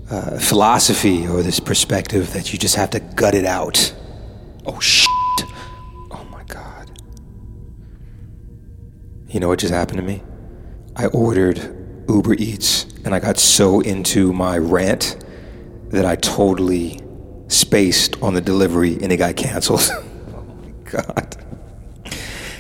uh, 0.10 0.40
philosophy 0.40 1.28
or 1.28 1.44
this 1.44 1.60
perspective 1.60 2.32
that 2.34 2.54
you 2.54 2.60
just 2.60 2.76
have 2.76 2.90
to 2.92 3.00
gut 3.00 3.36
it 3.36 3.46
out. 3.46 3.94
Oh, 4.66 4.80
shit. 4.80 5.10
Oh, 6.12 6.26
my 6.32 6.44
God. 6.46 7.02
You 9.28 9.40
know 9.40 9.50
what 9.50 9.60
just 9.60 9.74
happened 9.74 9.98
to 10.00 10.06
me? 10.06 10.24
I 10.96 11.08
ordered 11.08 12.06
Uber 12.10 12.34
Eats 12.36 12.86
and 13.06 13.14
I 13.14 13.20
got 13.20 13.38
so 13.38 13.82
into 13.82 14.34
my 14.34 14.58
rant 14.58 15.24
that 15.90 16.06
I 16.06 16.16
totally 16.16 17.02
spaced 17.48 18.22
on 18.22 18.34
the 18.34 18.42
delivery 18.42 18.98
and 19.02 19.12
it 19.12 19.18
got 19.18 19.36
canceled. 19.36 19.90
God. 20.90 21.36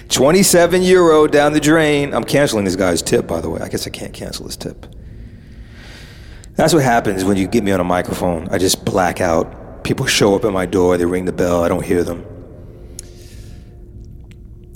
27 0.09 0.81
euro 0.83 1.27
down 1.27 1.53
the 1.53 1.59
drain. 1.59 2.13
I'm 2.13 2.23
canceling 2.23 2.65
this 2.65 2.75
guy's 2.75 3.01
tip, 3.01 3.27
by 3.27 3.41
the 3.41 3.49
way. 3.49 3.59
I 3.61 3.69
guess 3.69 3.85
I 3.85 3.89
can't 3.89 4.13
cancel 4.13 4.45
his 4.45 4.57
tip. 4.57 4.85
That's 6.55 6.73
what 6.73 6.83
happens 6.83 7.23
when 7.23 7.37
you 7.37 7.47
get 7.47 7.63
me 7.63 7.71
on 7.71 7.79
a 7.79 7.83
microphone. 7.83 8.47
I 8.49 8.57
just 8.57 8.83
black 8.83 9.21
out. 9.21 9.83
People 9.83 10.05
show 10.05 10.35
up 10.35 10.43
at 10.43 10.51
my 10.51 10.65
door, 10.65 10.97
they 10.97 11.05
ring 11.05 11.25
the 11.25 11.31
bell, 11.31 11.63
I 11.63 11.67
don't 11.67 11.85
hear 11.85 12.03
them. 12.03 12.25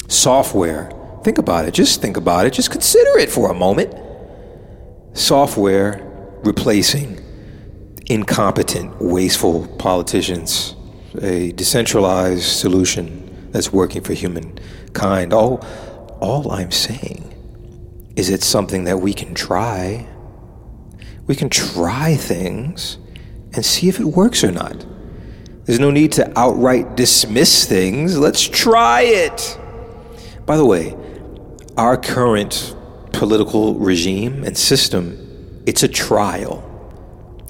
Software. 0.07 0.91
Think 1.23 1.37
about 1.37 1.65
it. 1.65 1.73
Just 1.73 2.01
think 2.01 2.17
about 2.17 2.45
it. 2.45 2.53
Just 2.53 2.71
consider 2.71 3.17
it 3.17 3.29
for 3.29 3.51
a 3.51 3.53
moment. 3.53 3.95
Software 5.13 6.07
replacing 6.43 7.19
incompetent, 8.07 9.01
wasteful 9.01 9.67
politicians. 9.77 10.75
A 11.21 11.51
decentralized 11.53 12.43
solution 12.43 13.20
that's 13.51 13.71
working 13.71 14.01
for 14.01 14.13
humankind. 14.13 15.33
All, 15.33 15.65
all 16.19 16.51
I'm 16.51 16.71
saying 16.71 17.27
is 18.15 18.29
it's 18.29 18.45
something 18.45 18.83
that 18.85 18.97
we 18.97 19.13
can 19.13 19.33
try 19.33 20.07
we 21.27 21.35
can 21.35 21.49
try 21.49 22.15
things 22.15 22.97
and 23.53 23.65
see 23.65 23.87
if 23.87 23.99
it 23.99 24.05
works 24.05 24.43
or 24.43 24.51
not. 24.51 24.85
There's 25.65 25.79
no 25.79 25.91
need 25.91 26.11
to 26.13 26.37
outright 26.37 26.95
dismiss 26.97 27.65
things. 27.65 28.17
Let's 28.17 28.45
try 28.45 29.03
it. 29.03 29.57
By 30.45 30.57
the 30.57 30.65
way, 30.65 30.95
our 31.77 31.95
current 31.95 32.75
political 33.13 33.75
regime 33.75 34.43
and 34.43 34.57
system 34.57 35.17
it's 35.65 35.83
a 35.83 35.87
trial. 35.87 36.67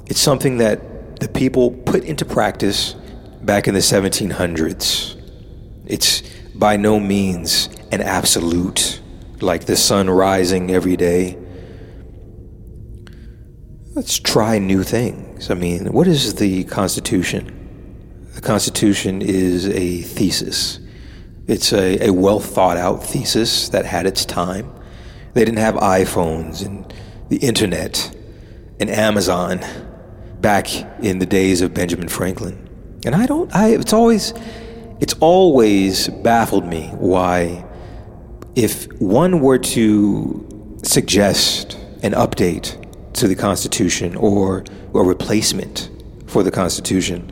It's 0.08 0.20
something 0.20 0.58
that 0.58 1.20
the 1.22 1.30
people 1.30 1.72
put 1.72 2.04
into 2.04 2.26
practice 2.26 2.94
back 3.42 3.68
in 3.68 3.74
the 3.74 3.80
1700s. 3.80 5.21
It's 5.92 6.22
by 6.56 6.78
no 6.78 7.00
means 7.00 7.68
an 7.92 8.02
absolute, 8.02 9.02
like 9.42 9.66
the 9.66 9.76
sun 9.76 10.10
rising 10.10 10.72
every 10.72 10.96
day. 10.96 11.38
Let's 13.94 14.18
try 14.18 14.58
new 14.58 14.84
things. 14.84 15.52
I 15.52 15.56
mean, 15.56 15.92
what 15.92 16.08
is 16.08 16.36
the 16.36 16.64
Constitution? 16.64 17.58
The 18.36 18.42
Constitution 18.42 19.22
is 19.22 19.68
a 19.68 20.02
thesis. 20.04 20.80
It's 21.48 21.74
a, 21.74 22.08
a 22.08 22.14
well 22.14 22.40
thought 22.40 22.78
out 22.78 23.04
thesis 23.04 23.68
that 23.70 23.86
had 23.86 24.06
its 24.06 24.24
time. 24.24 24.72
They 25.34 25.44
didn't 25.44 25.60
have 25.60 25.76
iPhones 25.76 26.66
and 26.66 26.94
the 27.28 27.38
internet 27.38 28.16
and 28.80 28.90
Amazon 28.90 29.60
back 30.40 30.74
in 31.04 31.20
the 31.20 31.26
days 31.26 31.62
of 31.62 31.74
Benjamin 31.74 32.08
Franklin. 32.08 32.70
And 33.06 33.14
I 33.14 33.26
don't, 33.26 33.54
I, 33.54 33.70
it's 33.70 33.94
always, 33.94 34.34
it's 35.02 35.14
always 35.20 36.08
baffled 36.08 36.66
me 36.66 36.88
why, 36.94 37.66
if 38.56 38.88
one 39.02 39.42
were 39.42 39.58
to 39.58 40.78
suggest 40.84 41.74
an 42.04 42.14
update 42.14 42.78
to 43.14 43.28
the 43.28 43.36
Constitution 43.36 44.16
or 44.16 44.64
a 44.94 45.00
replacement 45.00 45.90
for 46.28 46.44
the 46.44 46.52
Constitution, 46.52 47.32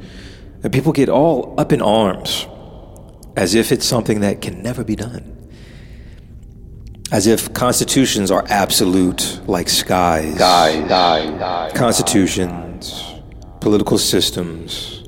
and 0.64 0.74
people 0.74 0.92
get 0.92 1.10
all 1.10 1.54
up 1.60 1.72
in 1.72 1.82
arms 1.82 2.48
as 3.38 3.54
if 3.54 3.72
it's 3.72 3.86
something 3.86 4.22
that 4.22 4.42
can 4.42 4.62
never 4.64 4.84
be 4.84 4.96
done. 4.96 5.36
As 7.12 7.26
if 7.26 7.54
constitutions 7.54 8.30
are 8.30 8.46
absolute 8.50 9.42
like 9.48 9.70
skies. 9.70 10.38
Die 10.38 10.88
die 10.88 11.72
constitutions, 11.74 13.04
political 13.62 13.98
systems, 13.98 14.99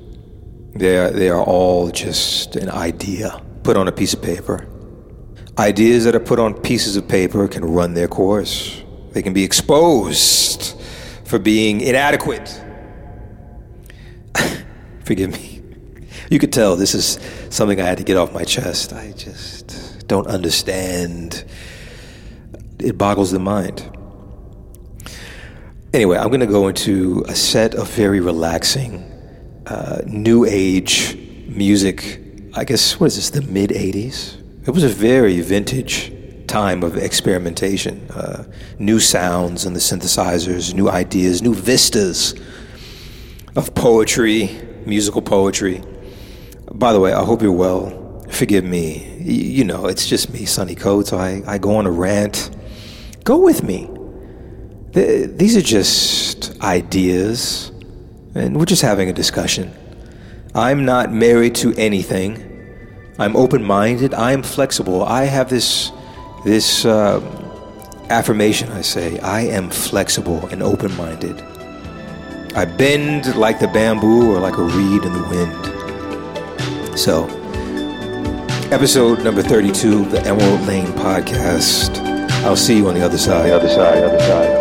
they 0.74 0.98
are, 0.98 1.10
they 1.12 1.30
are 1.30 1.42
all 1.42 1.90
just 1.90 2.56
an 2.56 2.70
idea 2.70 3.42
put 3.64 3.78
on 3.78 3.88
a 3.88 3.92
piece 3.92 4.14
of 4.14 4.22
paper. 4.22 4.68
Ideas 5.58 6.06
that 6.06 6.16
are 6.16 6.20
put 6.20 6.40
on 6.40 6.54
pieces 6.54 6.96
of 6.96 7.08
paper 7.08 7.48
can 7.48 7.64
run 7.64 7.94
their 7.94 8.08
course. 8.08 8.82
They 9.12 9.22
can 9.22 9.34
be 9.34 9.44
exposed 9.44 10.80
for 11.26 11.40
being 11.40 11.82
inadequate. 11.82 12.64
Forgive 15.04 15.32
me. 15.32 15.62
You 16.30 16.40
could 16.40 16.54
tell 16.54 16.78
this 16.78 16.96
is 16.96 17.20
something 17.50 17.82
I 17.82 17.86
had 17.86 17.98
to 17.98 18.06
get 18.06 18.16
off 18.16 18.34
my 18.34 18.46
chest. 18.46 18.94
I 18.94 19.12
just 19.12 20.08
don't 20.08 20.28
understand. 20.28 21.44
It 22.80 22.98
boggles 22.98 23.32
the 23.32 23.40
mind. 23.40 23.86
Anyway, 25.94 26.18
I'm 26.18 26.30
going 26.30 26.40
to 26.40 26.46
go 26.48 26.70
into 26.70 27.26
a 27.28 27.36
set 27.36 27.76
of 27.76 27.90
very 27.90 28.22
relaxing, 28.22 29.11
uh, 29.72 30.02
new 30.06 30.44
age 30.46 31.16
music. 31.48 32.20
I 32.54 32.66
guess, 32.66 33.00
what 33.00 33.08
is 33.08 33.16
this, 33.16 33.30
the 33.30 33.42
mid 33.42 33.70
80s? 33.70 34.38
It 34.68 34.72
was 34.72 34.84
a 34.84 34.90
very 34.90 35.40
vintage 35.40 36.12
time 36.48 36.84
of 36.84 36.98
experimentation. 36.98 38.06
Uh, 38.10 38.44
new 38.80 39.00
sounds 39.00 39.66
and 39.66 39.74
the 39.74 39.80
synthesizers, 39.80 40.74
new 40.74 40.90
ideas, 40.90 41.42
new 41.42 41.56
vistas 41.56 42.36
of 43.56 43.74
poetry, 43.74 44.50
musical 44.86 45.22
poetry. 45.22 45.82
By 46.74 46.92
the 46.92 47.00
way, 47.00 47.14
I 47.14 47.24
hope 47.24 47.42
you're 47.42 47.52
well. 47.54 48.26
Forgive 48.30 48.66
me. 48.66 49.18
You 49.22 49.64
know, 49.64 49.86
it's 49.86 50.06
just 50.06 50.34
me, 50.34 50.46
Sonny 50.46 50.76
Code, 50.76 51.08
so 51.08 51.18
I, 51.18 51.42
I 51.48 51.58
go 51.58 51.76
on 51.78 51.86
a 51.86 51.92
rant. 51.92 52.50
Go 53.24 53.38
with 53.38 53.64
me. 53.64 53.90
These 54.92 55.56
are 55.56 55.62
just 55.62 56.60
ideas, 56.62 57.72
and 58.36 58.58
we're 58.58 58.66
just 58.66 58.82
having 58.82 59.10
a 59.10 59.14
discussion. 59.14 59.74
I'm 60.54 60.86
not 60.86 61.12
married 61.12 61.56
to 61.56 61.74
anything. 61.76 62.48
I'm 63.20 63.36
open 63.36 63.64
minded. 63.64 64.14
I 64.14 64.32
am 64.32 64.44
flexible. 64.44 65.04
I 65.04 65.26
have 65.26 65.50
this, 65.50 65.92
this 66.46 66.86
uh, 66.86 67.20
affirmation 68.10 68.70
I 68.72 68.82
say 68.82 69.20
I 69.20 69.42
am 69.42 69.70
flexible 69.70 70.48
and 70.48 70.62
open 70.62 70.96
minded. 70.98 71.42
I 72.54 72.66
bend 72.66 73.34
like 73.36 73.60
the 73.60 73.68
bamboo 73.70 74.36
or 74.36 74.40
like 74.40 74.58
a 74.58 74.64
reed 74.64 75.04
in 75.04 75.14
the 75.14 75.24
wind. 75.30 77.00
So, 77.00 77.28
episode 78.72 79.24
number 79.24 79.42
32 79.42 80.02
of 80.02 80.12
the 80.12 80.22
Emerald 80.26 80.68
Lane 80.68 80.88
podcast. 80.88 81.98
I'll 82.44 82.58
see 82.58 82.78
you 82.78 82.90
on 82.90 82.96
the 82.96 83.06
other 83.06 83.18
side. 83.18 83.50
The 83.50 83.56
other 83.56 83.70
side, 83.70 84.04
other 84.04 84.20
side. 84.20 84.61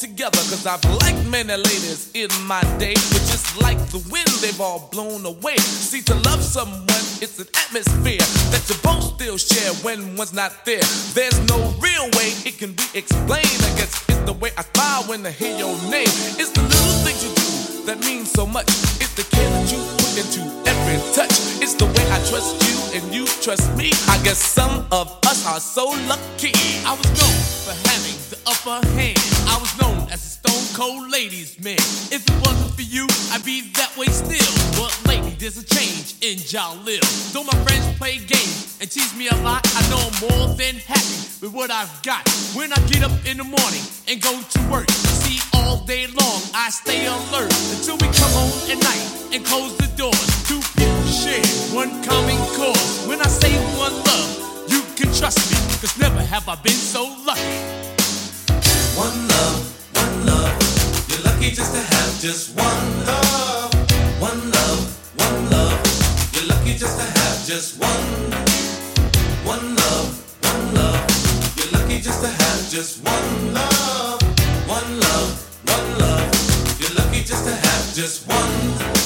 Together. 0.00 0.38
Cause 0.50 0.66
I've 0.66 0.84
liked 1.02 1.26
many 1.26 1.54
ladies 1.54 2.10
in 2.14 2.30
my 2.46 2.62
day, 2.78 2.94
but 2.94 3.22
just 3.26 3.60
like 3.60 3.78
the 3.90 3.98
wind, 4.10 4.28
they've 4.40 4.60
all 4.60 4.88
blown 4.92 5.26
away. 5.26 5.56
See, 5.58 6.02
to 6.02 6.14
love 6.28 6.42
someone, 6.42 7.04
it's 7.20 7.38
an 7.38 7.48
atmosphere 7.66 8.22
that 8.52 8.62
you 8.68 8.76
both 8.82 9.14
still 9.14 9.36
share 9.36 9.72
when 9.82 10.16
one's 10.16 10.32
not 10.32 10.64
there. 10.64 10.82
There's 11.14 11.38
no 11.48 11.58
real 11.80 12.06
way 12.16 12.30
it 12.46 12.58
can 12.58 12.72
be 12.72 12.86
explained. 12.94 13.60
I 13.66 13.72
guess 13.78 13.92
it's 14.08 14.22
the 14.24 14.32
way 14.32 14.50
I 14.56 14.62
smile 14.62 15.02
when 15.10 15.26
I 15.26 15.30
hear 15.30 15.56
your 15.56 15.74
name. 15.90 16.10
It's 16.38 16.50
the 16.50 16.62
little 16.62 16.98
things 17.02 17.22
you 17.24 17.30
do 17.34 17.86
that 17.86 17.98
mean 18.04 18.24
so 18.24 18.46
much. 18.46 18.68
It's 19.02 19.14
the 19.14 19.24
care 19.34 19.50
that 19.50 19.66
you 19.72 19.78
put 19.98 20.14
into 20.20 20.40
every 20.68 20.98
touch. 21.14 21.34
It's 21.62 21.74
the 21.74 21.86
way 21.86 22.04
I 22.10 22.18
trust 22.30 22.60
you 22.66 23.00
and 23.00 23.14
you 23.14 23.26
trust 23.42 23.74
me. 23.76 23.90
I 24.08 24.20
guess 24.22 24.38
some 24.38 24.86
of 24.92 25.18
us 25.26 25.46
are 25.46 25.60
so 25.60 25.90
lucky. 26.06 26.52
I 26.86 26.92
was 26.94 27.08
known 27.18 27.38
for 27.64 27.74
having 27.88 28.17
the 28.30 28.38
upper 28.44 28.84
hand. 28.92 29.16
I 29.48 29.56
was 29.56 29.72
known 29.80 30.04
as 30.12 30.20
a 30.20 30.30
stone 30.36 30.66
cold 30.76 31.10
ladies 31.10 31.56
man. 31.64 31.80
If 32.12 32.28
it 32.28 32.38
wasn't 32.44 32.74
for 32.74 32.82
you, 32.82 33.06
I'd 33.32 33.44
be 33.44 33.72
that 33.80 33.96
way 33.96 34.06
still. 34.06 34.52
But 34.76 34.92
lately, 35.08 35.32
there's 35.38 35.56
a 35.56 35.64
change 35.64 36.14
in 36.20 36.36
Jalil. 36.36 37.00
Though 37.32 37.44
my 37.44 37.56
friends 37.64 37.86
play 37.96 38.18
games 38.18 38.76
and 38.80 38.90
tease 38.90 39.16
me 39.16 39.28
a 39.28 39.36
lot, 39.40 39.64
I 39.64 39.80
know 39.88 40.00
I'm 40.04 40.16
more 40.28 40.54
than 40.56 40.76
happy 40.76 41.18
with 41.40 41.52
what 41.52 41.70
I've 41.70 41.90
got. 42.02 42.28
When 42.52 42.72
I 42.72 42.80
get 42.92 43.02
up 43.02 43.16
in 43.24 43.38
the 43.38 43.48
morning 43.48 43.84
and 44.08 44.20
go 44.20 44.36
to 44.36 44.60
work, 44.68 44.90
see 45.24 45.40
all 45.54 45.80
day 45.88 46.06
long, 46.06 46.40
I 46.52 46.68
stay 46.68 47.06
alert 47.06 47.52
until 47.72 47.96
we 47.96 48.12
come 48.12 48.32
home 48.36 48.52
at 48.68 48.78
night 48.84 49.04
and 49.32 49.40
close 49.44 49.72
the 49.80 49.88
doors. 49.96 50.28
Two 50.44 50.60
people 50.76 51.08
share 51.08 51.44
one 51.72 52.04
common 52.04 52.36
cause. 52.52 53.06
When 53.08 53.20
I 53.20 53.28
say 53.28 53.56
one 53.80 53.96
love, 54.04 54.68
you 54.68 54.84
can 54.96 55.08
trust 55.16 55.40
me, 55.48 55.56
cause 55.80 55.96
never 55.96 56.20
have 56.20 56.46
I 56.48 56.56
been 56.56 56.76
so 56.76 57.08
lucky. 57.24 57.87
One 58.98 59.28
love, 59.28 59.62
one 59.94 60.26
love. 60.26 61.06
You're 61.08 61.22
lucky 61.22 61.52
just 61.52 61.72
to 61.72 61.80
have 61.80 62.20
just 62.20 62.56
one 62.56 63.06
love. 63.06 63.72
One 64.20 64.50
love, 64.50 65.14
one 65.14 65.50
love. 65.50 65.78
You're 66.34 66.46
lucky 66.46 66.74
just 66.76 66.98
to 66.98 67.04
have 67.04 67.46
just 67.46 67.78
one. 67.78 68.08
One 69.46 69.76
love, 69.76 70.10
one 70.42 70.74
love. 70.74 71.06
You're 71.56 71.80
lucky 71.80 72.00
just 72.00 72.22
to 72.22 72.28
have 72.28 72.70
just 72.70 73.04
one 73.04 73.54
love. 73.54 74.20
One 74.66 74.98
love, 74.98 75.30
one 75.64 75.98
love. 76.00 76.80
You're 76.80 76.94
lucky 76.98 77.22
just 77.22 77.44
to 77.44 77.54
have 77.54 77.94
just 77.94 78.26
one. 78.26 78.97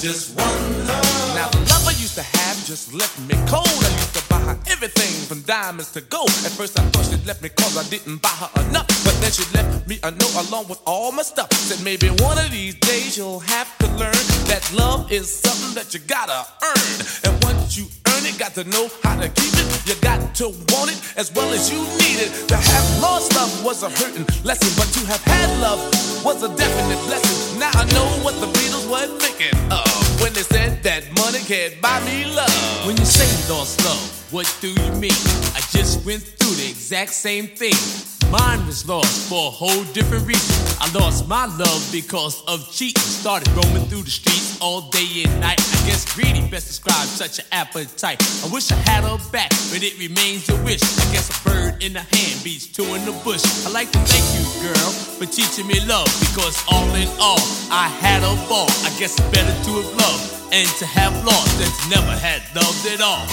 Just 0.00 0.36
one 0.36 0.86
love. 0.86 1.34
Now 1.34 1.48
the 1.48 1.58
love 1.58 1.84
I 1.86 1.94
used 1.98 2.14
to 2.14 2.22
have 2.22 2.56
just 2.64 2.94
left 2.94 3.18
me 3.20 3.34
cold. 3.46 3.66
I 3.66 3.90
used 3.90 4.14
to 4.14 4.22
buy 4.28 4.38
her 4.40 4.58
everything 4.70 5.12
from 5.26 5.42
diamonds 5.42 5.90
to 5.92 6.00
gold. 6.00 6.30
At 6.46 6.52
first 6.52 6.78
I 6.78 6.82
thought 6.90 7.06
she 7.06 7.16
left 7.26 7.42
me 7.42 7.48
cause 7.48 7.76
I 7.76 7.88
didn't 7.90 8.22
buy 8.22 8.28
her 8.28 8.50
enough. 8.68 8.86
But 9.04 9.18
then 9.20 9.32
she 9.32 9.44
left 9.54 9.88
me 9.88 9.98
a 10.02 10.10
note 10.10 10.48
along 10.48 10.68
with 10.68 10.80
all 10.86 11.10
my 11.12 11.22
stuff. 11.22 11.52
Said 11.52 11.84
maybe 11.84 12.08
one 12.22 12.38
of 12.38 12.50
these 12.50 12.74
days 12.76 13.16
you'll 13.16 13.40
have 13.40 13.76
to 13.78 13.86
learn 13.98 14.22
that 14.46 14.62
love 14.76 15.10
is 15.10 15.26
something 15.28 15.74
that 15.74 15.92
you 15.94 16.00
gotta 16.06 16.46
earn. 16.62 16.88
And 17.24 17.44
once 17.44 17.76
you 17.76 17.86
earn 18.06 18.07
it, 18.24 18.38
got 18.38 18.54
to 18.54 18.64
know 18.64 18.88
how 19.02 19.16
to 19.20 19.28
keep 19.28 19.52
it. 19.54 19.66
You 19.86 19.94
got 20.00 20.34
to 20.36 20.48
want 20.74 20.90
it 20.92 20.98
as 21.16 21.32
well 21.34 21.52
as 21.52 21.70
you 21.70 21.80
need 22.02 22.18
it. 22.24 22.48
To 22.48 22.56
have 22.56 23.02
lost 23.02 23.34
love 23.34 23.64
was 23.64 23.82
a 23.82 23.90
hurting 23.90 24.26
lesson, 24.44 24.70
but 24.76 24.88
to 24.94 25.06
have 25.06 25.22
had 25.22 25.50
love 25.60 25.80
was 26.24 26.42
a 26.42 26.48
definite 26.56 27.00
blessing. 27.06 27.58
Now 27.58 27.70
I 27.74 27.84
know 27.92 28.08
what 28.24 28.34
the 28.40 28.46
Beatles 28.46 28.88
were 28.90 29.06
thinking 29.18 29.54
of 29.70 29.86
when 30.20 30.32
they 30.32 30.42
said 30.42 30.82
that 30.82 31.04
money 31.18 31.40
can't 31.40 31.80
buy 31.80 32.00
me 32.04 32.24
love. 32.34 32.86
When 32.86 32.96
you 32.96 33.04
say 33.04 33.28
lost 33.52 33.84
love, 33.84 34.32
what 34.32 34.46
do 34.60 34.68
you 34.68 34.92
mean? 34.98 35.18
I 35.54 35.60
just 35.70 36.04
went 36.04 36.22
through 36.22 36.54
the 36.56 36.68
exact 36.68 37.12
same 37.12 37.46
thing. 37.46 38.17
Mine 38.30 38.66
was 38.66 38.86
lost 38.86 39.30
for 39.30 39.48
a 39.48 39.50
whole 39.50 39.84
different 39.96 40.26
reason. 40.26 40.54
I 40.80 40.92
lost 40.92 41.26
my 41.28 41.46
love 41.46 41.88
because 41.90 42.44
of 42.44 42.70
cheating. 42.70 43.00
Started 43.00 43.48
roaming 43.56 43.88
through 43.88 44.02
the 44.02 44.10
streets 44.10 44.60
all 44.60 44.82
day 44.90 45.24
and 45.24 45.40
night. 45.40 45.58
I 45.58 45.88
guess 45.88 46.04
greedy 46.14 46.46
best 46.50 46.68
describes 46.68 47.08
such 47.08 47.38
an 47.38 47.46
appetite. 47.52 48.20
I 48.44 48.48
wish 48.52 48.70
I 48.70 48.76
had 48.84 49.04
her 49.04 49.16
back, 49.32 49.48
but 49.72 49.82
it 49.82 49.98
remains 49.98 50.46
a 50.50 50.56
wish. 50.62 50.82
I 50.82 51.08
guess 51.10 51.32
a 51.32 51.48
bird 51.48 51.82
in 51.82 51.94
the 51.94 52.04
hand 52.04 52.44
beats 52.44 52.66
two 52.66 52.84
in 52.92 53.04
the 53.06 53.16
bush. 53.24 53.42
I 53.64 53.70
like 53.70 53.90
to 53.92 53.98
thank 54.04 54.26
you, 54.36 54.44
girl, 54.60 54.90
for 55.16 55.24
teaching 55.24 55.66
me 55.66 55.80
love. 55.88 56.08
Because 56.20 56.60
all 56.68 56.92
in 57.00 57.08
all, 57.18 57.40
I 57.72 57.88
had 57.88 58.20
a 58.20 58.36
ball. 58.44 58.68
I 58.84 58.92
guess 59.00 59.16
it's 59.16 59.30
better 59.32 59.56
to 59.64 59.72
have 59.80 59.90
loved 59.96 60.52
and 60.52 60.68
to 60.76 60.84
have 60.84 61.16
lost 61.24 61.48
than 61.56 61.72
to 61.72 61.84
never 61.96 62.12
had 62.12 62.44
loved 62.52 62.84
at 62.92 63.00
all. 63.00 63.24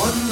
One 0.00 0.25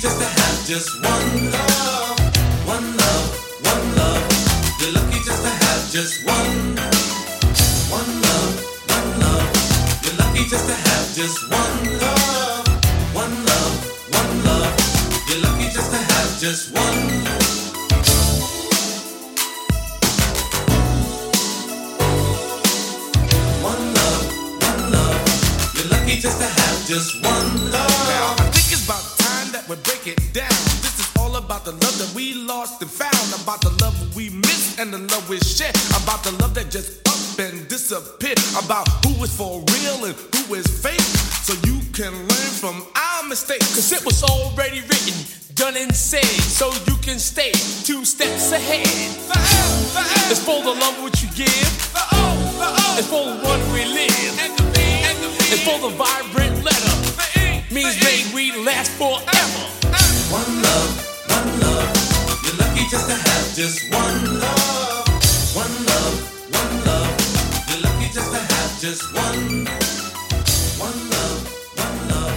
just 0.00 0.18
to 0.18 0.24
have 0.24 0.66
just 0.66 0.94
one 1.04 1.50
love. 1.52 2.18
One 2.66 2.96
love, 2.96 3.28
one 3.68 3.96
love. 3.96 4.24
You're 4.80 4.92
lucky 4.92 5.20
just 5.22 5.42
to 5.42 5.50
have 5.50 5.90
just 5.92 6.24
one. 6.24 6.76
One 7.92 8.12
love, 8.24 8.54
one 8.88 9.20
love. 9.20 9.48
You're 10.02 10.16
lucky 10.16 10.44
just 10.48 10.66
to 10.68 10.74
have 10.74 11.14
just 11.14 11.50
one 11.50 11.98
love. 12.00 12.66
One 13.12 13.44
love, 13.44 13.76
one 14.16 14.44
love. 14.44 14.72
You're 15.28 15.42
lucky 15.42 15.68
just 15.68 15.90
to 15.92 15.98
have 15.98 16.40
just 16.40 16.72
one. 16.72 17.00
One 23.68 23.84
love, 23.92 24.24
one 24.64 24.92
love. 24.92 25.74
You're 25.76 25.88
lucky 25.92 26.16
just 26.18 26.40
to 26.40 26.46
have 26.46 26.86
just 26.86 27.22
one 27.22 27.69
down. 30.32 30.60
This 30.82 30.98
is 31.00 31.16
all 31.18 31.36
about 31.36 31.64
the 31.64 31.72
love 31.72 31.96
that 31.98 32.12
we 32.14 32.34
lost 32.34 32.82
and 32.82 32.90
found. 32.90 33.42
About 33.42 33.60
the 33.60 33.70
love 33.82 33.94
we 34.14 34.30
missed 34.30 34.78
and 34.78 34.92
the 34.92 34.98
love 34.98 35.28
we 35.28 35.38
shared. 35.40 35.74
About 36.02 36.22
the 36.22 36.32
love 36.40 36.54
that 36.54 36.70
just 36.70 37.00
up 37.08 37.38
and 37.38 37.68
disappeared. 37.68 38.38
About 38.62 38.86
who 39.04 39.22
is 39.24 39.34
for 39.34 39.62
real 39.74 40.04
and 40.06 40.14
who 40.34 40.54
is 40.54 40.66
fake. 40.66 41.00
So 41.46 41.54
you 41.66 41.80
can 41.92 42.12
learn 42.12 42.50
from 42.62 42.84
our 42.94 43.28
mistakes. 43.28 43.74
Cause 43.74 43.92
it 43.92 44.04
was 44.04 44.22
already 44.22 44.80
written, 44.80 45.14
done 45.54 45.76
and 45.76 45.94
said. 45.94 46.24
So 46.24 46.72
you 46.86 46.96
can 47.02 47.18
stay 47.18 47.52
two 47.84 48.04
steps 48.04 48.52
ahead. 48.52 48.86
It's 50.30 50.44
for 50.44 50.62
the 50.62 50.74
love 50.74 51.02
which 51.02 51.22
you 51.22 51.30
give. 51.34 51.70
It's 52.98 53.08
for 53.08 53.24
the 53.24 53.36
one 53.42 53.60
we 53.72 53.84
live. 53.84 54.34
It's 55.52 55.62
for 55.66 55.78
the 55.78 55.90
vibrant 55.96 56.64
letter. 56.64 56.96
Means 57.72 58.02
may 58.02 58.26
we 58.34 58.64
last 58.64 58.90
forever. 58.98 59.79
Just 62.90 63.08
to 63.08 63.14
have 63.14 63.54
just 63.54 63.88
one 63.92 64.40
love. 64.40 65.06
One 65.54 65.86
love, 65.86 66.16
one 66.50 66.84
love. 66.86 67.14
You're 67.70 67.82
lucky 67.82 68.12
just 68.12 68.32
to 68.32 68.38
have 68.38 68.80
just 68.80 69.14
one. 69.14 69.66
One 70.76 71.00
love, 71.10 71.40
one 71.78 71.98
love. 72.10 72.34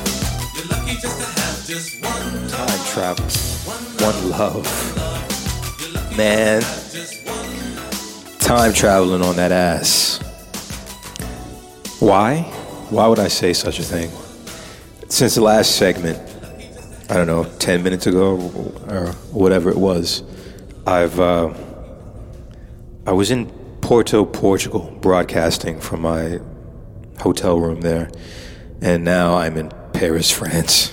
You're 0.55 0.67
lucky 0.67 0.93
just 1.01 1.17
to 1.17 1.25
have 1.41 1.65
just 1.65 2.03
one 2.03 2.49
love. 2.51 2.67
Time 2.67 2.85
travel. 2.93 3.25
One 3.65 4.29
love. 4.29 4.67
Man, 6.15 6.61
time 8.37 8.73
traveling 8.73 9.23
on 9.23 9.35
that 9.37 9.51
ass. 9.51 10.19
Why? 11.99 12.41
Why 12.91 13.07
would 13.07 13.17
I 13.17 13.27
say 13.27 13.53
such 13.53 13.79
a 13.79 13.83
thing? 13.83 14.11
Since 15.09 15.33
the 15.33 15.41
last 15.41 15.77
segment, 15.77 16.19
I 17.09 17.15
don't 17.15 17.25
know, 17.25 17.45
10 17.57 17.81
minutes 17.81 18.05
ago 18.05 18.35
or 18.87 19.13
whatever 19.31 19.71
it 19.71 19.77
was, 19.77 20.21
I've, 20.85 21.17
uh, 21.17 21.53
I 23.07 23.13
was 23.13 23.31
in 23.31 23.49
Porto, 23.79 24.25
Portugal, 24.25 24.97
broadcasting 25.01 25.79
from 25.79 26.01
my 26.01 26.39
hotel 27.19 27.57
room 27.57 27.81
there, 27.81 28.09
and 28.81 29.05
now 29.05 29.35
I'm 29.35 29.55
in 29.55 29.71
Paris, 29.93 30.29
France. 30.29 30.91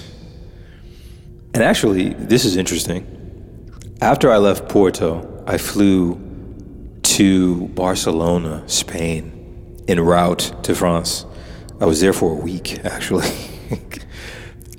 And 1.55 1.63
actually, 1.63 2.15
this 2.15 2.45
is 2.45 2.57
interesting. 2.57 3.05
After 4.01 4.31
I 4.31 4.37
left 4.37 4.69
Porto, 4.69 5.43
I 5.47 5.59
flew 5.59 6.21
to 7.03 7.67
Barcelona, 7.69 8.63
Spain, 8.69 9.85
en 9.89 9.99
route 9.99 10.53
to 10.63 10.75
France. 10.77 11.27
I 11.81 11.87
was 11.87 12.01
there 12.01 12.13
for 12.13 12.33
a 12.33 12.37
week, 12.37 12.79
actually. 12.85 13.29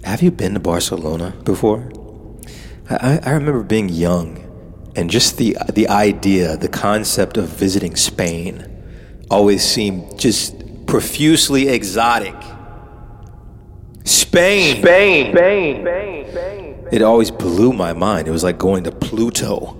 Have 0.06 0.22
you 0.22 0.32
been 0.32 0.54
to 0.54 0.60
Barcelona 0.62 1.34
before? 1.44 1.92
I, 2.90 3.20
I 3.24 3.32
remember 3.32 3.64
being 3.64 3.90
young 3.90 4.41
and 4.96 5.10
just 5.10 5.38
the, 5.38 5.58
the 5.74 5.88
idea, 5.88 6.58
the 6.58 6.68
concept 6.68 7.38
of 7.38 7.48
visiting 7.48 7.96
Spain 7.96 8.68
always 9.30 9.64
seemed 9.64 10.20
just 10.20 10.86
profusely 10.86 11.70
exotic. 11.70 12.36
Spain! 14.04 14.82
Spain! 14.82 15.32
Spain! 15.32 15.82
Spain! 15.82 16.88
It 16.92 17.02
always 17.02 17.32
blew 17.32 17.72
my 17.72 17.94
mind. 17.94 18.28
It 18.28 18.32
was 18.32 18.44
like 18.44 18.58
going 18.58 18.84
to 18.84 18.92
Pluto. 18.92 19.78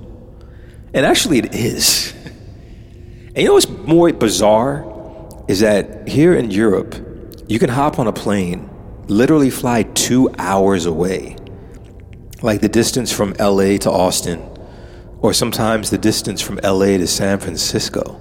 And 0.94 1.06
actually, 1.06 1.40
it 1.40 1.54
is. 1.54 2.14
And 2.24 3.38
you 3.38 3.46
know 3.46 3.54
what's 3.54 3.70
more 3.70 4.12
bizarre 4.14 4.86
is 5.48 5.60
that 5.60 6.08
here 6.08 6.34
in 6.34 6.52
Europe, 6.52 6.96
you 7.48 7.60
can 7.60 7.70
hop 7.70 8.00
on 8.00 8.08
a 8.08 8.14
plane, 8.14 8.70
literally 9.08 9.50
fly 9.50 9.84
two 9.84 10.30
hours 10.38 10.86
away, 10.86 11.36
like 12.42 12.62
the 12.62 12.70
distance 12.70 13.12
from 13.12 13.34
LA 13.40 13.78
to 13.78 13.92
Austin, 13.92 14.42
or 15.22 15.34
sometimes 15.34 15.90
the 15.90 15.98
distance 15.98 16.42
from 16.42 16.60
LA 16.64 16.98
to 16.98 17.08
San 17.08 17.40
Francisco. 17.40 18.20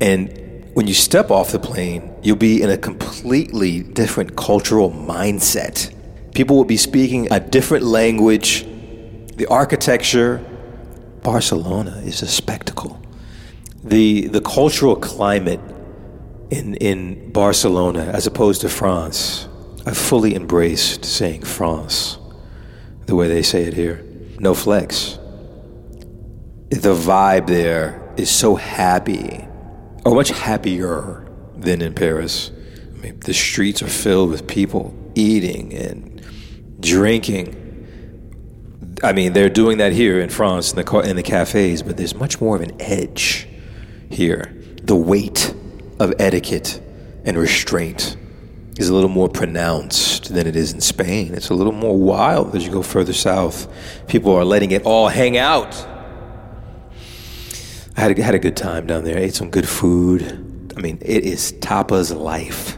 And 0.00 0.70
when 0.74 0.86
you 0.86 0.94
step 0.94 1.30
off 1.30 1.52
the 1.52 1.58
plane, 1.58 2.14
you'll 2.22 2.36
be 2.36 2.60
in 2.60 2.68
a 2.68 2.76
completely 2.76 3.82
different 3.82 4.36
cultural 4.36 4.90
mindset. 4.90 5.94
People 6.34 6.56
will 6.56 6.64
be 6.64 6.76
speaking 6.76 7.32
a 7.32 7.40
different 7.40 7.84
language. 7.84 8.66
The 9.36 9.46
architecture, 9.46 10.44
Barcelona 11.22 12.02
is 12.04 12.22
a 12.22 12.26
spectacle. 12.26 13.00
The, 13.84 14.26
the 14.28 14.40
cultural 14.40 14.96
climate 14.96 15.60
in, 16.50 16.74
in 16.74 17.32
Barcelona, 17.32 18.10
as 18.12 18.26
opposed 18.26 18.60
to 18.62 18.68
France, 18.68 19.48
I 19.86 19.92
fully 19.92 20.34
embraced 20.34 21.04
saying 21.04 21.42
France 21.42 22.18
the 23.06 23.14
way 23.14 23.28
they 23.28 23.42
say 23.42 23.62
it 23.62 23.74
here. 23.74 24.04
No 24.40 24.52
flex. 24.52 25.18
The 26.70 26.94
vibe 26.94 27.46
there 27.46 28.12
is 28.16 28.28
so 28.28 28.56
happy, 28.56 29.46
or 30.04 30.14
much 30.16 30.30
happier 30.30 31.30
than 31.56 31.80
in 31.80 31.94
Paris. 31.94 32.50
I 32.92 32.98
mean, 32.98 33.20
the 33.20 33.34
streets 33.34 33.82
are 33.82 33.88
filled 33.88 34.30
with 34.30 34.48
people 34.48 34.92
eating 35.14 35.72
and 35.74 36.20
drinking. 36.80 37.62
I 39.04 39.12
mean, 39.12 39.32
they're 39.32 39.48
doing 39.48 39.78
that 39.78 39.92
here 39.92 40.20
in 40.20 40.28
France 40.28 40.72
in 40.72 40.84
the 40.84 40.98
in 41.00 41.14
the 41.14 41.22
cafes, 41.22 41.82
but 41.84 41.96
there's 41.96 42.16
much 42.16 42.40
more 42.40 42.56
of 42.56 42.62
an 42.62 42.80
edge 42.80 43.46
here. 44.10 44.52
The 44.82 44.96
weight 44.96 45.54
of 46.00 46.14
etiquette 46.18 46.82
and 47.24 47.38
restraint 47.38 48.16
is 48.76 48.88
a 48.88 48.94
little 48.94 49.08
more 49.08 49.28
pronounced 49.28 50.34
than 50.34 50.48
it 50.48 50.56
is 50.56 50.72
in 50.72 50.80
Spain. 50.80 51.34
It's 51.34 51.50
a 51.50 51.54
little 51.54 51.72
more 51.72 51.96
wild 51.96 52.56
as 52.56 52.66
you 52.66 52.72
go 52.72 52.82
further 52.82 53.12
south. 53.12 53.72
People 54.08 54.34
are 54.34 54.44
letting 54.44 54.72
it 54.72 54.82
all 54.82 55.08
hang 55.08 55.36
out. 55.36 55.95
I 57.96 58.00
had 58.02 58.18
a, 58.18 58.22
had 58.22 58.34
a 58.34 58.38
good 58.38 58.56
time 58.56 58.86
down 58.86 59.04
there. 59.04 59.16
I 59.16 59.22
ate 59.22 59.34
some 59.34 59.50
good 59.50 59.66
food. 59.66 60.72
I 60.76 60.80
mean, 60.80 60.98
it 61.00 61.24
is 61.24 61.52
tapas 61.54 62.14
life. 62.14 62.76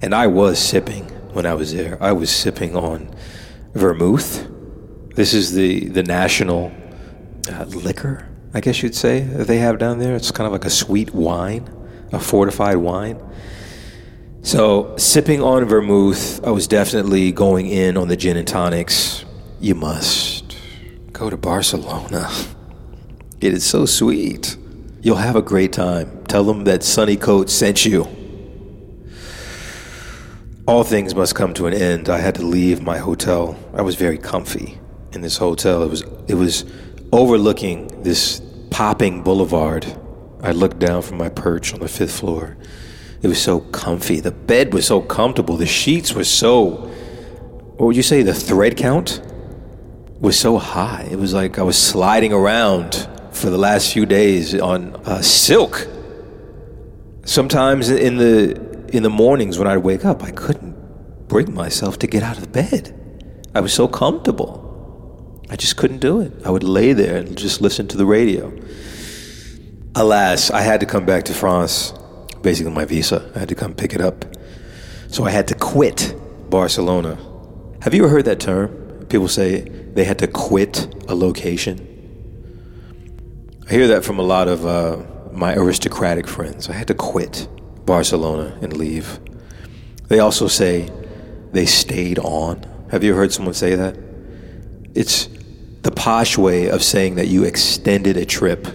And 0.00 0.14
I 0.14 0.28
was 0.28 0.58
sipping 0.58 1.04
when 1.34 1.44
I 1.44 1.52
was 1.52 1.74
there. 1.74 2.02
I 2.02 2.12
was 2.12 2.30
sipping 2.30 2.74
on 2.74 3.14
vermouth. 3.74 4.48
This 5.14 5.34
is 5.34 5.52
the, 5.52 5.88
the 5.88 6.02
national 6.02 6.72
uh, 7.52 7.64
liquor, 7.64 8.26
I 8.54 8.60
guess 8.60 8.82
you'd 8.82 8.94
say, 8.94 9.20
that 9.20 9.46
they 9.46 9.58
have 9.58 9.78
down 9.78 9.98
there. 9.98 10.16
It's 10.16 10.30
kind 10.30 10.46
of 10.46 10.52
like 10.52 10.64
a 10.64 10.70
sweet 10.70 11.12
wine, 11.12 11.68
a 12.10 12.18
fortified 12.18 12.78
wine. 12.78 13.20
So, 14.42 14.96
sipping 14.96 15.42
on 15.42 15.66
vermouth, 15.66 16.42
I 16.42 16.50
was 16.50 16.66
definitely 16.66 17.30
going 17.30 17.66
in 17.66 17.98
on 17.98 18.08
the 18.08 18.16
gin 18.16 18.38
and 18.38 18.48
tonics. 18.48 19.26
You 19.60 19.74
must 19.74 20.56
go 21.12 21.28
to 21.28 21.36
Barcelona. 21.36 22.30
It 23.40 23.54
is 23.54 23.64
so 23.64 23.86
sweet. 23.86 24.58
You'll 25.00 25.16
have 25.16 25.34
a 25.34 25.40
great 25.40 25.72
time. 25.72 26.24
Tell 26.24 26.44
them 26.44 26.64
that 26.64 26.82
Sunny 26.82 27.16
Coat 27.16 27.48
sent 27.48 27.86
you. 27.86 28.06
All 30.66 30.84
things 30.84 31.14
must 31.14 31.34
come 31.34 31.54
to 31.54 31.66
an 31.66 31.72
end. 31.72 32.10
I 32.10 32.18
had 32.18 32.34
to 32.34 32.42
leave 32.42 32.82
my 32.82 32.98
hotel. 32.98 33.58
I 33.72 33.80
was 33.80 33.94
very 33.94 34.18
comfy 34.18 34.78
in 35.12 35.22
this 35.22 35.38
hotel. 35.38 35.82
It 35.82 35.88
was 35.88 36.04
it 36.28 36.34
was 36.34 36.66
overlooking 37.12 38.02
this 38.02 38.42
popping 38.70 39.22
boulevard. 39.22 39.86
I 40.42 40.52
looked 40.52 40.78
down 40.78 41.00
from 41.00 41.16
my 41.16 41.30
perch 41.30 41.72
on 41.72 41.80
the 41.80 41.88
fifth 41.88 42.20
floor. 42.20 42.58
It 43.22 43.28
was 43.28 43.40
so 43.40 43.60
comfy. 43.60 44.20
The 44.20 44.32
bed 44.32 44.74
was 44.74 44.86
so 44.86 45.00
comfortable. 45.00 45.56
The 45.56 45.66
sheets 45.66 46.12
were 46.12 46.24
so 46.24 46.90
what 47.78 47.86
would 47.86 47.96
you 47.96 48.02
say 48.02 48.20
the 48.20 48.34
thread 48.34 48.76
count 48.76 49.22
was 50.20 50.38
so 50.38 50.58
high. 50.58 51.08
It 51.10 51.18
was 51.18 51.32
like 51.32 51.58
I 51.58 51.62
was 51.62 51.78
sliding 51.78 52.34
around 52.34 53.08
for 53.32 53.50
the 53.50 53.58
last 53.58 53.92
few 53.92 54.06
days 54.06 54.54
on 54.54 54.96
uh, 55.06 55.22
silk. 55.22 55.86
Sometimes 57.24 57.90
in 57.90 58.16
the 58.16 58.70
in 58.92 59.02
the 59.02 59.10
mornings 59.10 59.58
when 59.58 59.68
I'd 59.68 59.78
wake 59.78 60.04
up, 60.04 60.22
I 60.22 60.30
couldn't 60.30 61.28
bring 61.28 61.54
myself 61.54 61.98
to 62.00 62.06
get 62.06 62.22
out 62.22 62.38
of 62.38 62.52
bed. 62.52 62.96
I 63.54 63.60
was 63.60 63.72
so 63.72 63.88
comfortable. 63.88 64.66
I 65.48 65.56
just 65.56 65.76
couldn't 65.76 65.98
do 65.98 66.20
it. 66.20 66.32
I 66.44 66.50
would 66.50 66.64
lay 66.64 66.92
there 66.92 67.16
and 67.16 67.36
just 67.36 67.60
listen 67.60 67.88
to 67.88 67.96
the 67.96 68.06
radio. 68.06 68.52
Alas, 69.94 70.50
I 70.50 70.60
had 70.60 70.80
to 70.80 70.86
come 70.86 71.04
back 71.04 71.24
to 71.24 71.34
France. 71.34 71.92
Basically, 72.42 72.72
my 72.72 72.84
visa. 72.84 73.30
I 73.34 73.40
had 73.40 73.48
to 73.48 73.54
come 73.54 73.74
pick 73.74 73.92
it 73.92 74.00
up. 74.00 74.24
So 75.08 75.24
I 75.24 75.30
had 75.30 75.48
to 75.48 75.54
quit 75.54 76.14
Barcelona. 76.48 77.18
Have 77.82 77.94
you 77.94 78.04
ever 78.04 78.10
heard 78.10 78.24
that 78.26 78.38
term? 78.38 79.06
People 79.08 79.26
say 79.26 79.60
they 79.60 80.04
had 80.04 80.18
to 80.20 80.28
quit 80.28 80.94
a 81.08 81.14
location. 81.14 81.89
I 83.70 83.74
hear 83.74 83.86
that 83.86 84.04
from 84.04 84.18
a 84.18 84.22
lot 84.22 84.48
of 84.48 84.66
uh, 84.66 84.96
my 85.30 85.54
aristocratic 85.54 86.26
friends. 86.26 86.68
I 86.68 86.72
had 86.72 86.88
to 86.88 86.94
quit 86.94 87.46
Barcelona 87.86 88.58
and 88.60 88.76
leave. 88.76 89.20
They 90.08 90.18
also 90.18 90.48
say 90.48 90.90
they 91.52 91.66
stayed 91.66 92.18
on. 92.18 92.66
Have 92.90 93.04
you 93.04 93.14
heard 93.14 93.32
someone 93.32 93.54
say 93.54 93.76
that? 93.76 93.96
It's 94.96 95.28
the 95.82 95.92
posh 95.92 96.36
way 96.36 96.68
of 96.68 96.82
saying 96.82 97.14
that 97.14 97.28
you 97.28 97.44
extended 97.44 98.16
a 98.16 98.24
trip. 98.24 98.66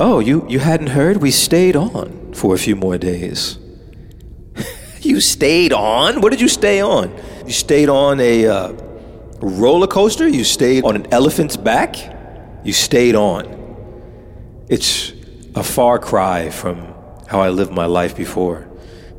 Oh, 0.00 0.18
you, 0.18 0.44
you 0.48 0.58
hadn't 0.58 0.88
heard? 0.88 1.18
We 1.18 1.30
stayed 1.30 1.76
on 1.76 2.32
for 2.32 2.56
a 2.56 2.58
few 2.58 2.74
more 2.74 2.98
days. 2.98 3.56
you 5.00 5.20
stayed 5.20 5.72
on? 5.72 6.22
What 6.22 6.32
did 6.32 6.40
you 6.40 6.48
stay 6.48 6.80
on? 6.80 7.16
You 7.46 7.52
stayed 7.52 7.88
on 7.88 8.18
a 8.18 8.48
uh, 8.48 8.72
roller 9.40 9.86
coaster? 9.86 10.26
You 10.26 10.42
stayed 10.42 10.82
on 10.82 10.96
an 10.96 11.06
elephant's 11.12 11.56
back? 11.56 11.94
You 12.64 12.72
stayed 12.72 13.14
on. 13.14 13.59
It's 14.70 15.12
a 15.56 15.64
far 15.64 15.98
cry 15.98 16.48
from 16.50 16.94
how 17.26 17.40
I 17.40 17.48
lived 17.48 17.72
my 17.72 17.86
life 17.86 18.16
before. 18.16 18.68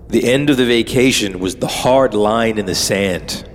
The 0.07 0.31
end 0.31 0.49
of 0.49 0.55
the 0.55 0.65
vacation 0.65 1.41
was 1.41 1.57
the 1.57 1.67
hard 1.67 2.13
line 2.13 2.57
in 2.57 2.65
the 2.65 2.73
sand. 2.73 3.49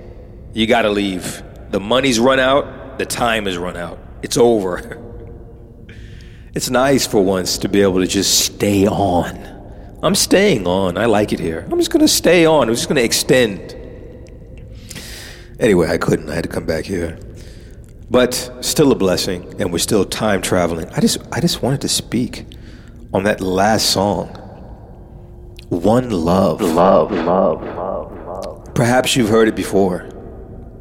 You 0.53 0.67
gotta 0.67 0.91
leave. 0.91 1.43
The 1.71 1.81
money's 1.81 2.21
run 2.21 2.39
out, 2.39 2.99
the 2.99 3.07
time 3.07 3.47
has 3.47 3.57
run 3.57 3.79
out. 3.79 3.99
It's 4.23 4.37
over. 4.37 5.03
It's 6.55 6.71
nice 6.71 7.07
for 7.07 7.23
once 7.23 7.59
to 7.59 7.69
be 7.69 7.83
able 7.83 8.01
to 8.01 8.07
just 8.07 8.41
stay 8.41 8.87
on. 8.87 9.37
I'm 10.03 10.15
staying 10.15 10.67
on. 10.67 10.97
I 10.97 11.05
like 11.05 11.35
it 11.35 11.39
here. 11.39 11.69
I'm 11.71 11.77
just 11.77 11.91
gonna 11.91 12.09
stay 12.09 12.47
on. 12.47 12.69
I'm 12.69 12.75
just 12.75 12.89
gonna 12.89 13.03
extend. 13.03 13.75
Anyway, 15.61 15.87
I 15.87 15.99
couldn't. 15.99 16.31
I 16.31 16.35
had 16.35 16.45
to 16.45 16.49
come 16.49 16.65
back 16.65 16.87
here. 16.87 17.19
But 18.09 18.59
still 18.61 18.93
a 18.93 18.95
blessing, 18.95 19.61
and 19.61 19.73
we're 19.73 19.79
still 19.79 20.05
time 20.05 20.41
traveling. 20.41 20.89
I 20.91 21.01
just 21.01 21.19
I 21.33 21.41
just 21.41 21.63
wanted 21.63 21.81
to 21.81 21.89
speak 21.89 22.47
on 23.13 23.25
that 23.25 23.41
last 23.41 23.91
song. 23.91 24.29
One 25.69 26.11
love. 26.11 26.61
Love, 26.61 27.11
love, 27.11 27.63
love, 27.63 28.13
love. 28.13 28.75
Perhaps 28.75 29.17
you've 29.17 29.29
heard 29.29 29.49
it 29.49 29.57
before. 29.57 30.09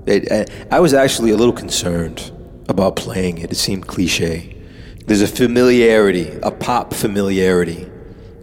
It, 0.05 0.31
I, 0.31 0.77
I 0.77 0.79
was 0.79 0.93
actually 0.93 1.31
a 1.31 1.35
little 1.35 1.53
concerned 1.53 2.31
about 2.69 2.95
playing 2.95 3.39
it. 3.39 3.51
It 3.51 3.55
seemed 3.55 3.87
cliche. 3.87 4.55
There's 5.07 5.21
a 5.21 5.27
familiarity, 5.27 6.29
a 6.43 6.51
pop 6.51 6.93
familiarity, 6.93 7.89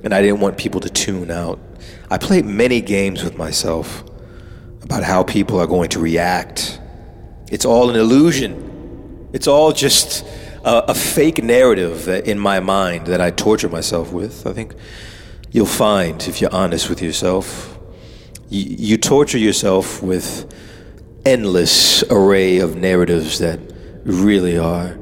and 0.02 0.12
I 0.12 0.22
didn't 0.22 0.40
want 0.40 0.58
people 0.58 0.80
to 0.80 0.90
tune 0.90 1.30
out. 1.30 1.60
I 2.10 2.18
played 2.18 2.44
many 2.44 2.80
games 2.80 3.22
with 3.22 3.36
myself 3.36 4.02
about 4.82 5.04
how 5.04 5.22
people 5.22 5.60
are 5.60 5.66
going 5.68 5.90
to 5.90 6.00
react. 6.00 6.80
It's 7.50 7.64
all 7.64 7.90
an 7.90 7.96
illusion. 7.96 8.70
It's 9.32 9.46
all 9.46 9.72
just 9.72 10.26
a, 10.64 10.90
a 10.90 10.94
fake 10.94 11.42
narrative 11.42 12.08
in 12.08 12.38
my 12.38 12.60
mind 12.60 13.06
that 13.06 13.20
I 13.20 13.30
torture 13.30 13.68
myself 13.68 14.12
with. 14.12 14.46
I 14.46 14.52
think 14.52 14.74
you'll 15.50 15.66
find 15.66 16.22
if 16.28 16.40
you're 16.40 16.54
honest 16.54 16.88
with 16.88 17.02
yourself. 17.02 17.78
You, 18.48 18.76
you 18.78 18.96
torture 18.98 19.38
yourself 19.38 20.02
with 20.02 20.52
endless 21.24 22.02
array 22.10 22.58
of 22.58 22.76
narratives 22.76 23.38
that 23.38 23.60
really 24.04 24.58
are 24.58 24.98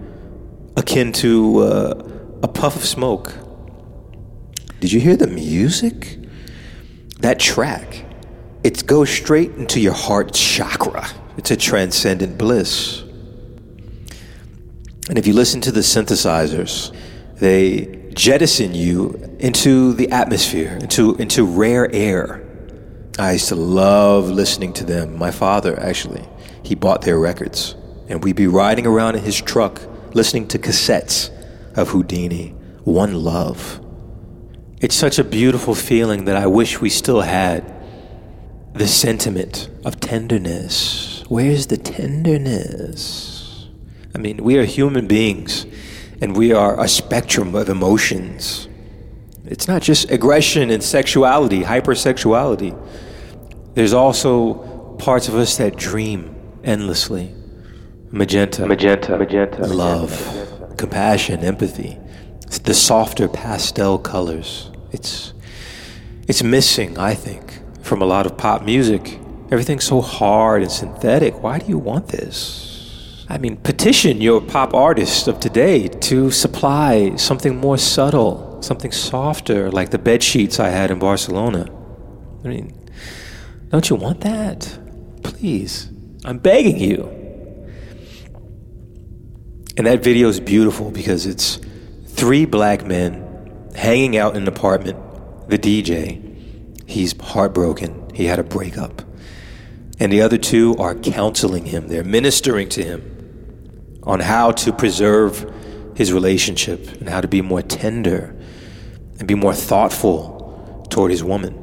akin 0.77 1.13
to 1.13 1.59
uh, 1.61 2.09
a 2.43 2.49
puff 2.49 2.77
of 2.77 2.85
smoke. 2.85 3.35
Did 4.81 4.93
you 4.93 5.01
hear 5.01 5.17
the 5.17 5.27
music? 5.27 6.19
That 7.21 7.39
track, 7.39 8.07
it 8.65 8.87
goes 8.87 9.11
straight 9.11 9.51
into 9.53 9.79
your 9.79 9.93
heart 9.93 10.33
chakra. 10.33 11.07
It's 11.37 11.51
a 11.51 11.57
transcendent 11.57 12.39
bliss. 12.39 13.03
And 15.11 15.19
if 15.19 15.27
you 15.27 15.33
listen 15.33 15.61
to 15.63 15.73
the 15.73 15.81
synthesizers, 15.81 16.95
they 17.41 18.13
jettison 18.15 18.77
you 18.77 19.37
into 19.41 19.93
the 19.93 20.09
atmosphere, 20.13 20.79
into, 20.81 21.17
into 21.17 21.45
rare 21.45 21.93
air. 21.93 22.47
I 23.19 23.33
used 23.33 23.49
to 23.49 23.57
love 23.57 24.31
listening 24.31 24.73
to 24.75 24.85
them. 24.85 25.19
My 25.19 25.33
father, 25.33 25.77
actually, 25.81 26.29
he 26.63 26.77
bought 26.77 27.03
their 27.03 27.19
records. 27.19 27.75
And 28.09 28.23
we'd 28.23 28.37
be 28.37 28.47
riding 28.47 28.87
around 28.87 29.17
in 29.17 29.25
his 29.25 29.41
truck 29.41 29.83
listening 30.15 30.47
to 30.47 30.61
cassettes 30.61 31.31
of 31.77 31.91
Whodini 31.91 32.55
one 32.85 33.13
love. 33.13 33.85
It's 34.81 34.95
such 34.95 35.19
a 35.19 35.25
beautiful 35.25 35.75
feeling 35.75 36.27
that 36.27 36.37
I 36.37 36.47
wish 36.47 36.81
we 36.81 36.89
still 36.89 37.23
had 37.23 37.65
the 38.75 38.87
sentiment 38.87 39.69
of 39.85 39.99
tenderness. 39.99 41.25
Where's 41.29 41.67
the 41.67 41.79
tenderness? 41.79 43.30
I 44.15 44.19
mean, 44.19 44.43
we 44.43 44.59
are 44.59 44.65
human 44.65 45.07
beings 45.07 45.67
and 46.21 46.37
we 46.37 46.53
are 46.53 46.81
a 46.81 46.89
spectrum 46.89 47.55
of 47.55 47.69
emotions. 47.69 48.69
It's 49.47 49.67
not 49.67 49.83
just 49.83 50.11
aggression 50.11 50.71
and 50.71 50.83
sexuality, 50.83 51.63
hypersexuality. 51.63 52.77
There's 53.75 53.93
also 53.93 54.95
parts 54.99 55.29
of 55.29 55.35
us 55.35 55.57
that 55.57 55.77
dream 55.77 56.35
endlessly. 56.63 57.35
Magenta, 58.13 58.67
Magenta, 58.67 59.17
magenta, 59.17 59.67
love, 59.67 60.75
compassion, 60.77 61.45
empathy. 61.45 61.97
It's 62.47 62.59
the 62.59 62.75
softer 62.75 63.29
pastel 63.29 63.99
colors. 63.99 64.71
It's 64.91 65.33
it's 66.27 66.43
missing, 66.43 66.99
I 66.99 67.15
think, 67.15 67.61
from 67.83 68.03
a 68.03 68.05
lot 68.05 68.27
of 68.27 68.37
pop 68.37 68.63
music. 68.63 69.19
Everything's 69.51 69.85
so 69.85 70.01
hard 70.01 70.63
and 70.63 70.71
synthetic. 70.71 71.43
Why 71.43 71.59
do 71.61 71.67
you 71.67 71.79
want 71.79 72.09
this? 72.09 72.70
I 73.31 73.39
mean, 73.39 73.59
petition 73.59 74.21
your 74.21 74.41
pop 74.41 74.75
artists 74.75 75.29
of 75.29 75.39
today 75.39 75.87
to 75.87 76.33
supply 76.33 77.15
something 77.15 77.57
more 77.57 77.79
subtle, 77.79 78.61
something 78.61 78.91
softer, 78.91 79.71
like 79.71 79.91
the 79.91 79.99
bed 79.99 80.21
sheets 80.21 80.59
I 80.59 80.71
had 80.71 80.91
in 80.91 80.99
Barcelona. 80.99 81.71
I 82.45 82.49
mean, 82.49 82.91
don't 83.69 83.89
you 83.89 83.95
want 83.95 84.23
that? 84.23 84.77
Please. 85.23 85.89
I'm 86.25 86.39
begging 86.39 86.81
you. 86.81 87.05
And 89.77 89.87
that 89.87 90.03
video 90.03 90.29
is 90.29 90.41
beautiful 90.41 90.91
because 90.91 91.25
it's 91.25 91.61
three 92.07 92.47
black 92.47 92.85
men 92.85 93.71
hanging 93.77 94.17
out 94.17 94.35
in 94.35 94.43
an 94.43 94.49
apartment. 94.49 94.99
The 95.49 95.57
DJ, 95.57 96.83
he's 96.89 97.15
heartbroken. 97.21 98.11
He 98.13 98.25
had 98.25 98.41
a 98.41 98.45
breakup. 98.45 99.03
And 100.01 100.13
the 100.13 100.21
other 100.21 100.37
two 100.37 100.75
are 100.79 100.97
counseling 100.97 101.67
him, 101.67 101.87
they're 101.87 102.03
ministering 102.03 102.69
to 102.71 102.83
him 102.83 103.10
on 104.03 104.21
how 104.21 104.53
to 104.53 104.73
preserve 104.73 105.53
his 105.95 106.13
relationship 106.13 106.87
and 107.01 107.09
how 107.09 107.21
to 107.21 107.29
be 107.29 107.43
more 107.43 107.63
tender 107.63 108.35
and 109.19 109.29
be 109.29 109.35
more 109.35 109.55
thoughtful 109.55 110.87
toward 110.89 111.11
his 111.11 111.23
woman. 111.23 111.57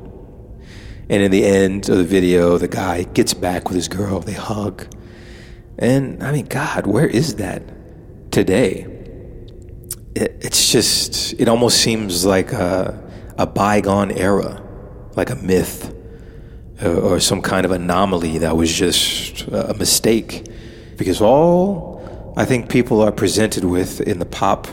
And 1.09 1.23
in 1.23 1.31
the 1.31 1.45
end 1.45 1.89
of 1.89 1.97
the 1.97 2.03
video, 2.03 2.57
the 2.57 2.67
guy 2.67 3.03
gets 3.03 3.33
back 3.33 3.69
with 3.69 3.75
his 3.75 3.87
girl, 3.87 4.19
they 4.19 4.33
hug. 4.33 4.85
And 5.79 6.21
I 6.23 6.31
mean, 6.31 6.45
God, 6.45 6.85
where 6.85 7.07
is 7.07 7.35
that 7.35 7.63
today? 8.31 8.81
It, 10.15 10.37
it's 10.41 10.71
just, 10.71 11.33
it 11.39 11.47
almost 11.47 11.81
seems 11.81 12.25
like 12.25 12.51
a, 12.51 13.01
a 13.37 13.47
bygone 13.47 14.11
era, 14.11 14.61
like 15.15 15.29
a 15.29 15.35
myth 15.35 15.93
or, 16.81 16.95
or 16.95 17.19
some 17.19 17.41
kind 17.41 17.65
of 17.65 17.71
anomaly 17.71 18.39
that 18.39 18.57
was 18.57 18.73
just 18.73 19.47
a 19.47 19.73
mistake. 19.75 20.47
Because 20.97 21.21
all 21.21 21.86
I 22.37 22.45
think 22.45 22.69
people 22.69 23.01
are 23.01 23.11
presented 23.11 23.63
with 23.63 23.99
in 23.99 24.19
the 24.19 24.25
pop 24.25 24.67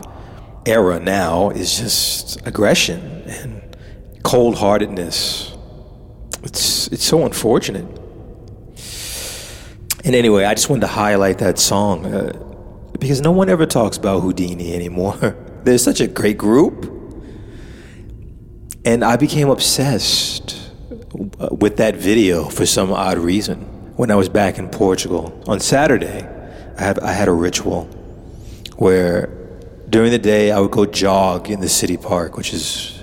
era 0.66 1.00
now 1.00 1.48
is 1.48 1.78
just 1.78 2.46
aggression 2.46 3.00
and 3.26 3.76
cold 4.22 4.56
heartedness. 4.56 5.50
It's, 6.42 6.88
it's 6.88 7.04
so 7.04 7.24
unfortunate. 7.24 7.86
And 10.04 10.14
anyway, 10.14 10.44
I 10.44 10.52
just 10.52 10.68
wanted 10.68 10.82
to 10.82 10.88
highlight 10.88 11.38
that 11.38 11.58
song 11.58 12.04
uh, 12.04 12.34
because 13.00 13.22
no 13.22 13.30
one 13.30 13.48
ever 13.48 13.64
talks 13.64 13.96
about 13.96 14.22
Whodini 14.22 14.74
anymore. 14.74 15.16
They're 15.64 15.78
such 15.78 16.02
a 16.02 16.06
great 16.06 16.36
group. 16.36 16.92
And 18.84 19.02
I 19.02 19.16
became 19.16 19.48
obsessed 19.48 20.70
with 21.50 21.78
that 21.78 21.96
video 21.96 22.44
for 22.44 22.66
some 22.66 22.92
odd 22.92 23.16
reason. 23.16 23.60
When 23.96 24.10
I 24.10 24.16
was 24.16 24.28
back 24.28 24.58
in 24.58 24.68
Portugal 24.68 25.42
on 25.46 25.60
Saturday, 25.60 26.28
I 26.76 27.12
had, 27.12 27.28
a 27.28 27.32
ritual 27.32 27.84
where 28.76 29.26
during 29.88 30.10
the 30.10 30.18
day 30.18 30.50
I 30.50 30.58
would 30.58 30.72
go 30.72 30.86
jog 30.86 31.50
in 31.50 31.60
the 31.60 31.68
city 31.68 31.96
park, 31.96 32.36
which 32.36 32.52
is, 32.52 33.02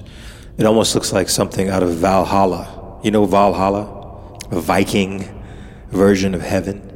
it 0.57 0.65
almost 0.65 0.93
looks 0.93 1.13
like 1.13 1.29
something 1.29 1.69
out 1.69 1.81
of 1.81 1.91
Valhalla. 1.91 2.99
You 3.03 3.11
know 3.11 3.25
Valhalla? 3.25 4.37
A 4.51 4.59
Viking 4.59 5.43
version 5.89 6.33
of 6.33 6.41
heaven. 6.41 6.87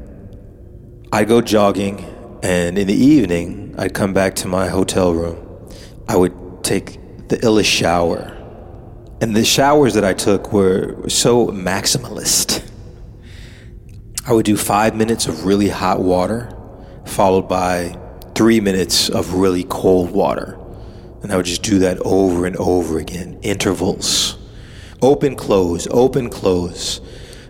I'd 1.12 1.28
go 1.28 1.42
jogging, 1.42 2.04
and 2.44 2.78
in 2.78 2.88
the 2.88 2.94
evening, 2.94 3.74
I'd 3.78 3.94
come 3.94 4.14
back 4.14 4.36
to 4.36 4.48
my 4.48 4.68
hotel 4.68 5.14
room. 5.14 5.70
I 6.08 6.18
would 6.18 6.64
take 6.64 7.00
the 7.30 7.38
illest 7.38 7.66
shower. 7.66 8.32
And 9.22 9.36
the 9.36 9.46
showers 9.46 9.94
that 9.94 10.04
I 10.04 10.14
took 10.14 10.52
were 10.52 11.08
so 11.08 11.48
maximalist. 11.48 12.70
I 14.28 14.34
would 14.34 14.46
do 14.46 14.58
five 14.58 14.96
minutes 14.96 15.28
of 15.28 15.46
really 15.46 15.70
hot 15.70 16.02
water, 16.02 16.55
followed 17.06 17.48
by 17.48 17.98
three 18.36 18.60
minutes 18.60 19.10
of 19.10 19.34
really 19.34 19.64
cold 19.64 20.12
water. 20.12 20.60
And 21.24 21.32
I 21.32 21.38
would 21.38 21.46
just 21.46 21.64
do 21.64 21.80
that 21.80 22.00
over 22.00 22.46
and 22.46 22.56
over 22.58 23.00
again, 23.00 23.40
intervals. 23.42 24.38
Open, 25.02 25.36
close, 25.36 25.88
open, 25.90 26.30
close. 26.30 27.02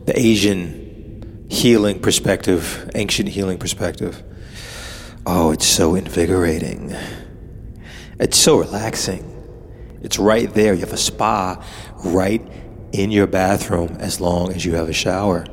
The 0.06 0.18
Asian 0.18 1.48
healing 1.50 2.00
perspective, 2.00 2.90
ancient 2.96 3.30
healing 3.30 3.58
perspective. 3.58 4.24
Oh, 5.26 5.52
it's 5.52 5.66
so 5.66 5.96
invigorating. 5.96 6.96
It's 8.20 8.38
so 8.38 8.58
relaxing. 8.60 9.32
It's 10.02 10.20
right 10.20 10.54
there. 10.54 10.74
You 10.74 10.82
have 10.82 10.94
a 10.94 10.98
spa 10.98 11.64
right 12.04 12.42
in 12.92 13.12
your 13.12 13.28
bathroom 13.28 13.98
as 14.00 14.22
long 14.22 14.54
as 14.54 14.64
you 14.64 14.76
have 14.76 14.88
a 14.88 14.94
shower. 14.94 15.46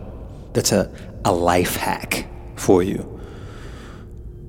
That's 0.53 0.73
a, 0.73 0.95
a 1.25 1.33
life 1.33 1.77
hack 1.77 2.29
for 2.57 2.83
you. 2.83 3.12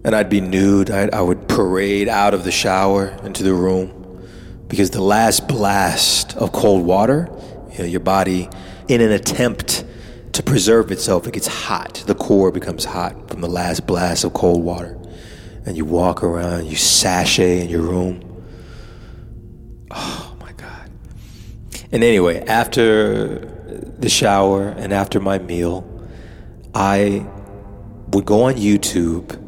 And 0.03 0.15
I'd 0.15 0.29
be 0.29 0.41
nude. 0.41 0.91
I'd, 0.91 1.13
I 1.13 1.21
would 1.21 1.47
parade 1.47 2.09
out 2.09 2.33
of 2.33 2.43
the 2.43 2.51
shower 2.51 3.07
into 3.23 3.43
the 3.43 3.53
room 3.53 4.03
because 4.67 4.89
the 4.89 5.01
last 5.01 5.47
blast 5.47 6.35
of 6.35 6.51
cold 6.51 6.85
water, 6.85 7.29
you 7.71 7.79
know, 7.79 7.85
your 7.85 7.99
body, 7.99 8.49
in 8.87 9.01
an 9.01 9.11
attempt 9.11 9.85
to 10.33 10.43
preserve 10.43 10.91
itself, 10.91 11.27
it 11.27 11.33
gets 11.33 11.47
hot. 11.47 12.03
The 12.07 12.15
core 12.15 12.51
becomes 12.51 12.85
hot 12.85 13.29
from 13.29 13.41
the 13.41 13.47
last 13.47 13.85
blast 13.85 14.23
of 14.23 14.33
cold 14.33 14.63
water. 14.63 14.99
And 15.65 15.77
you 15.77 15.85
walk 15.85 16.23
around, 16.23 16.65
you 16.65 16.75
sashay 16.75 17.61
in 17.61 17.69
your 17.69 17.83
room. 17.83 18.43
Oh 19.91 20.35
my 20.41 20.51
God. 20.53 20.89
And 21.91 22.03
anyway, 22.03 22.43
after 22.45 23.39
the 23.99 24.09
shower 24.09 24.69
and 24.69 24.91
after 24.91 25.19
my 25.19 25.37
meal, 25.37 25.87
I 26.73 27.25
would 28.07 28.25
go 28.25 28.43
on 28.43 28.55
YouTube 28.55 29.39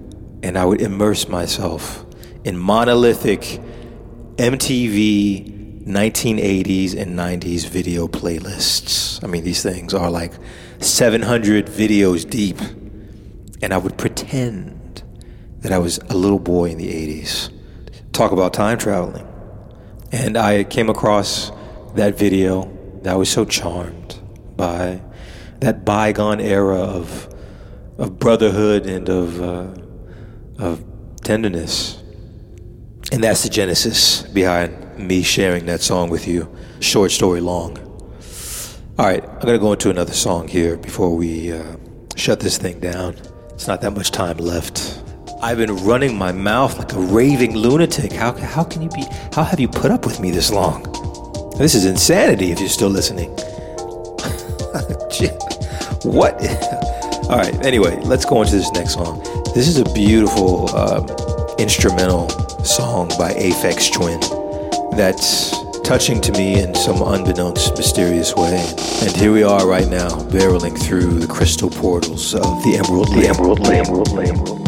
and 0.45 0.59
I 0.59 0.65
would 0.65 0.79
immerse 0.79 1.27
myself 1.27 2.05
in 2.43 2.55
monolithic 2.55 3.59
MTV 4.35 5.83
1980s 5.87 6.95
and 6.95 7.17
90s 7.17 7.67
video 7.67 8.07
playlists. 8.07 9.23
I 9.23 9.27
mean, 9.27 9.43
these 9.43 9.63
things 9.63 9.91
are 9.95 10.11
like 10.11 10.33
700 10.77 11.65
videos 11.65 12.29
deep. 12.29 12.59
And 13.63 13.73
I 13.73 13.77
would 13.77 13.97
pretend 13.97 15.01
that 15.61 15.71
I 15.71 15.79
was 15.79 15.97
a 16.09 16.13
little 16.13 16.37
boy 16.37 16.69
in 16.69 16.77
the 16.77 16.89
80s. 16.89 17.51
Talk 18.11 18.31
about 18.31 18.53
time 18.53 18.77
traveling. 18.77 19.27
And 20.11 20.37
I 20.37 20.63
came 20.63 20.91
across 20.91 21.51
that 21.95 22.19
video 22.19 22.71
that 23.01 23.13
I 23.13 23.17
was 23.17 23.31
so 23.31 23.45
charmed 23.45 24.19
by 24.55 25.01
that 25.61 25.83
bygone 25.85 26.39
era 26.39 26.81
of, 26.81 27.33
of 27.97 28.19
brotherhood 28.19 28.85
and 28.85 29.09
of, 29.09 29.41
uh, 29.41 29.84
of 30.57 30.83
tenderness. 31.23 32.01
And 33.11 33.23
that's 33.23 33.43
the 33.43 33.49
genesis 33.49 34.23
behind 34.23 34.97
me 34.97 35.21
sharing 35.21 35.65
that 35.67 35.81
song 35.81 36.09
with 36.09 36.27
you. 36.27 36.53
Short 36.79 37.11
story 37.11 37.41
long. 37.41 37.77
All 38.97 39.05
right, 39.05 39.23
I'm 39.23 39.39
going 39.39 39.53
to 39.53 39.59
go 39.59 39.73
into 39.73 39.89
another 39.89 40.13
song 40.13 40.47
here 40.47 40.77
before 40.77 41.15
we 41.15 41.51
uh, 41.51 41.75
shut 42.15 42.39
this 42.39 42.57
thing 42.57 42.79
down. 42.79 43.15
It's 43.53 43.67
not 43.67 43.81
that 43.81 43.91
much 43.91 44.11
time 44.11 44.37
left. 44.37 45.01
I've 45.41 45.57
been 45.57 45.75
running 45.85 46.17
my 46.17 46.31
mouth 46.31 46.77
like 46.77 46.93
a 46.93 46.99
raving 46.99 47.55
lunatic. 47.55 48.13
How, 48.13 48.31
how 48.33 48.63
can 48.63 48.81
you 48.81 48.89
be, 48.89 49.03
how 49.33 49.43
have 49.43 49.59
you 49.59 49.67
put 49.67 49.91
up 49.91 50.05
with 50.05 50.19
me 50.19 50.31
this 50.31 50.51
long? 50.51 50.83
This 51.57 51.75
is 51.75 51.85
insanity 51.85 52.51
if 52.51 52.59
you're 52.59 52.69
still 52.69 52.89
listening. 52.89 53.29
what? 56.03 56.35
All 57.29 57.37
right, 57.37 57.65
anyway, 57.65 57.99
let's 58.03 58.23
go 58.23 58.41
into 58.41 58.55
this 58.55 58.71
next 58.71 58.93
song. 58.93 59.34
This 59.55 59.69
is 59.69 59.77
a 59.77 59.85
beautiful 59.93 60.69
um, 60.75 61.07
instrumental 61.57 62.27
song 62.65 63.07
by 63.17 63.31
Aphex 63.31 63.89
Twin 63.89 64.19
that's 64.97 65.51
touching 65.79 66.19
to 66.19 66.33
me 66.33 66.61
in 66.61 66.75
some 66.75 67.01
unbeknownst 67.01 67.77
mysterious 67.77 68.35
way. 68.35 68.57
And 69.01 69.15
here 69.15 69.31
we 69.31 69.43
are 69.43 69.65
right 69.65 69.87
now, 69.87 70.09
barreling 70.09 70.77
through 70.77 71.19
the 71.19 71.27
crystal 71.27 71.69
portals 71.69 72.35
of 72.35 72.41
the 72.63 72.81
Emerald 72.83 73.07
The 73.13 73.29
Emerald 73.29 73.61
Lake. 73.61 73.87
Emerald 73.87 74.11
Lake. 74.11 74.27
Emerald 74.27 74.49
Lake. 74.49 74.64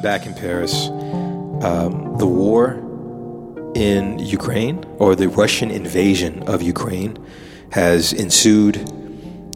I'm 0.00 0.04
back 0.04 0.24
in 0.24 0.32
Paris. 0.32 0.88
Um, 1.62 2.16
the 2.16 2.26
war 2.26 2.72
in 3.74 4.18
Ukraine, 4.18 4.82
or 4.96 5.14
the 5.14 5.28
Russian 5.28 5.70
invasion 5.70 6.42
of 6.44 6.62
Ukraine, 6.62 7.18
has 7.72 8.14
ensued. 8.14 8.76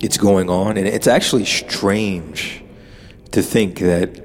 It's 0.03 0.19
going 0.19 0.51
on, 0.51 0.77
and 0.77 0.87
it's 0.87 1.07
actually 1.07 1.47
strange 1.47 2.63
to 3.31 3.41
think 3.41 3.79
that, 3.79 4.23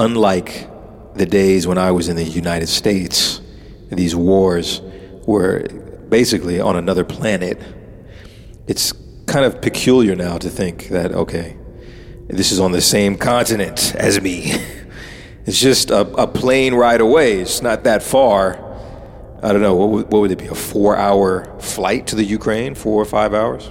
unlike 0.00 0.68
the 1.14 1.26
days 1.26 1.64
when 1.64 1.78
I 1.78 1.92
was 1.92 2.08
in 2.08 2.16
the 2.16 2.24
United 2.24 2.68
States, 2.68 3.40
these 3.88 4.16
wars 4.16 4.80
were 5.28 5.60
basically 6.08 6.58
on 6.58 6.74
another 6.74 7.04
planet. 7.04 7.62
It's 8.66 8.92
kind 9.26 9.44
of 9.44 9.62
peculiar 9.62 10.16
now 10.16 10.38
to 10.38 10.50
think 10.50 10.88
that, 10.88 11.12
okay, 11.12 11.56
this 12.26 12.50
is 12.50 12.58
on 12.58 12.72
the 12.72 12.80
same 12.80 13.16
continent 13.16 13.94
as 13.94 14.20
me. 14.20 14.52
It's 15.46 15.60
just 15.60 15.90
a, 15.90 16.00
a 16.00 16.26
plane 16.26 16.74
ride 16.74 17.00
away. 17.00 17.40
It's 17.40 17.62
not 17.62 17.84
that 17.84 18.02
far. 18.02 18.60
I 19.44 19.52
don't 19.52 19.62
know, 19.62 19.76
what 19.76 19.90
would, 19.90 20.12
what 20.12 20.20
would 20.22 20.30
it 20.32 20.38
be? 20.38 20.46
A 20.46 20.56
four 20.56 20.96
hour 20.96 21.56
flight 21.60 22.08
to 22.08 22.16
the 22.16 22.24
Ukraine? 22.24 22.74
Four 22.74 23.00
or 23.00 23.04
five 23.04 23.32
hours? 23.32 23.70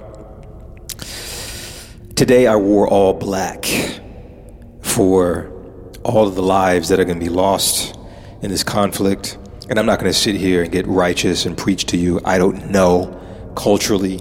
Today 2.14 2.46
I 2.46 2.56
wore 2.56 2.88
all 2.88 3.12
black 3.12 3.66
for 4.80 5.52
all 6.02 6.26
of 6.26 6.34
the 6.34 6.42
lives 6.42 6.88
that 6.88 6.98
are 6.98 7.04
going 7.04 7.18
to 7.18 7.24
be 7.24 7.30
lost 7.30 7.94
in 8.40 8.50
this 8.50 8.64
conflict. 8.64 9.36
And 9.68 9.78
I'm 9.78 9.84
not 9.84 10.00
going 10.00 10.10
to 10.10 10.18
sit 10.18 10.34
here 10.34 10.62
and 10.62 10.72
get 10.72 10.86
righteous 10.86 11.44
and 11.44 11.58
preach 11.58 11.84
to 11.86 11.98
you. 11.98 12.22
I 12.24 12.38
don't 12.38 12.70
know 12.70 13.20
culturally 13.54 14.20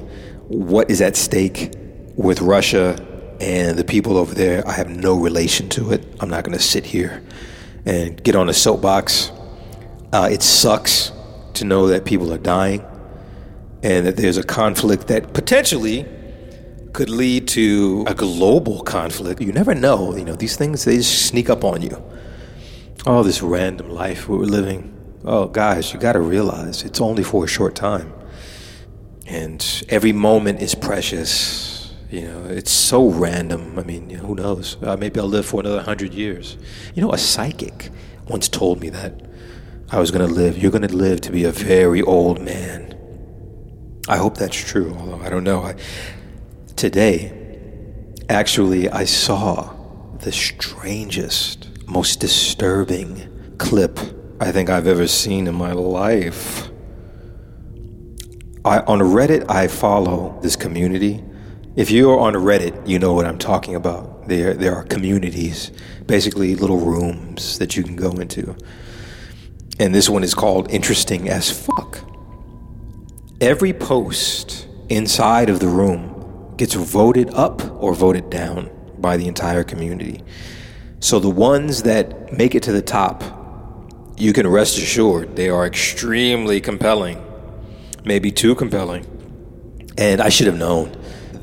what 0.50 0.92
is 0.92 1.00
at 1.00 1.16
stake 1.16 1.74
with 2.18 2.42
Russia 2.42 2.98
and 3.40 3.78
the 3.78 3.86
people 3.86 4.18
over 4.18 4.34
there. 4.34 4.68
I 4.68 4.74
have 4.74 4.90
no 4.90 5.18
relation 5.18 5.70
to 5.70 5.94
it. 5.94 6.06
I'm 6.20 6.30
not 6.30 6.44
going 6.44 6.58
to 6.58 6.64
sit 6.64 6.86
here 6.86 7.24
and 7.86 8.22
get 8.24 8.36
on 8.36 8.50
a 8.50 8.54
soapbox. 8.54 9.32
Uh, 10.12 10.30
it 10.32 10.42
sucks 10.42 11.12
to 11.54 11.66
know 11.66 11.88
that 11.88 12.06
people 12.06 12.34
are 12.34 12.38
dying 12.38 12.84
and 13.84 14.06
that 14.06 14.18
there's 14.18 14.38
a 14.38 14.44
conflict 14.44 15.08
that 15.08 15.34
potentially 15.34 16.06
could 16.94 17.10
lead 17.10 17.48
to 17.50 18.06
a 18.08 18.16
global 18.16 18.82
conflict. 18.82 19.42
You 19.42 19.52
never 19.52 19.76
know. 19.76 20.16
You 20.16 20.26
know, 20.26 20.36
these 20.36 20.56
things, 20.56 20.86
they 20.86 20.98
just 20.98 21.28
sneak 21.28 21.50
up 21.50 21.64
on 21.64 21.82
you. 21.82 22.02
Oh, 23.06 23.22
this 23.22 23.42
random 23.42 23.90
life 23.90 24.28
we're 24.28 24.40
living. 24.40 24.92
Oh, 25.26 25.48
guys, 25.48 25.94
you 25.94 26.00
got 26.00 26.14
to 26.14 26.22
realize 26.22 26.84
it's 26.84 27.02
only 27.02 27.24
for 27.24 27.44
a 27.44 27.48
short 27.48 27.76
time. 27.76 28.14
And 29.28 29.86
every 29.90 30.14
moment 30.14 30.62
is 30.62 30.74
precious. 30.74 31.75
You 32.10 32.22
know, 32.22 32.46
it's 32.46 32.72
so 32.72 33.10
random. 33.10 33.78
I 33.80 33.84
mean, 33.84 34.10
who 34.10 34.36
knows? 34.36 34.78
Uh, 34.82 34.96
maybe 34.96 35.20
I'll 35.20 35.28
live 35.28 35.46
for 35.46 35.60
another 35.60 35.82
hundred 35.82 36.14
years. 36.14 36.58
You 36.94 37.02
know, 37.02 37.12
a 37.12 37.18
psychic 37.18 37.90
once 38.28 38.48
told 38.48 38.80
me 38.80 38.90
that 38.90 39.22
I 39.92 40.00
was 40.00 40.12
going 40.12 40.28
to 40.28 40.34
live. 40.34 40.58
You're 40.58 40.72
going 40.72 40.88
to 40.88 40.96
live 40.96 41.22
to 41.22 41.32
be 41.32 41.44
a 41.44 41.52
very 41.52 42.02
old 42.02 42.42
man. 42.42 42.94
I 44.08 44.18
hope 44.18 44.38
that's 44.38 44.56
true, 44.56 44.96
although 45.00 45.22
I 45.22 45.30
don't 45.30 45.44
know. 45.44 45.64
I, 45.64 45.76
today, 46.76 47.34
actually, 48.30 48.90
I 48.90 49.06
saw 49.06 49.74
the 50.20 50.32
strangest, 50.32 51.70
most 51.88 52.20
disturbing 52.20 53.56
clip 53.58 54.00
I 54.40 54.52
think 54.52 54.70
I've 54.70 54.88
ever 54.88 55.08
seen 55.08 55.48
in 55.48 55.56
my 55.56 55.72
life. 55.72 56.70
I, 58.64 58.80
on 58.80 59.00
Reddit, 59.00 59.50
I 59.50 59.68
follow 59.68 60.38
this 60.42 60.56
community. 60.56 61.24
If 61.76 61.92
you're 61.92 62.20
on 62.20 62.34
Reddit, 62.34 62.88
you 62.88 63.00
know 63.00 63.14
what 63.14 63.26
I'm 63.26 63.38
talking 63.38 63.76
about. 63.76 64.28
There, 64.28 64.54
there 64.54 64.76
are 64.76 64.84
communities, 64.84 65.72
basically 66.06 66.56
little 66.56 66.80
rooms 66.80 67.60
that 67.60 67.76
you 67.76 67.84
can 67.84 67.96
go 67.96 68.12
into. 68.12 68.56
And 69.78 69.94
this 69.94 70.10
one 70.10 70.24
is 70.24 70.34
called 70.34 70.72
Interesting 70.72 71.30
as 71.30 71.52
Fuck. 71.52 72.00
Every 73.42 73.74
post 73.74 74.68
inside 74.90 75.50
of 75.50 75.60
the 75.60 75.68
room 75.68 76.56
gets 76.58 76.74
voted 76.76 77.30
up 77.34 77.62
or 77.82 77.94
voted 77.94 78.30
down 78.30 78.70
by 78.98 79.18
the 79.18 79.28
entire 79.28 79.64
community. 79.64 80.24
So 81.02 81.20
the 81.20 81.30
ones 81.30 81.84
that 81.84 82.32
make 82.32 82.56
it 82.56 82.64
to 82.64 82.72
the 82.72 82.82
top, 82.82 83.24
you 84.18 84.32
can 84.32 84.48
rest 84.48 84.78
assured 84.78 85.36
they 85.36 85.50
are 85.50 85.66
extremely 85.66 86.62
compelling 86.62 87.22
maybe 88.06 88.32
too 88.32 88.56
compelling. 88.56 89.06
And 89.98 90.22
I 90.22 90.30
should 90.30 90.48
have 90.48 90.58
known. 90.58 90.96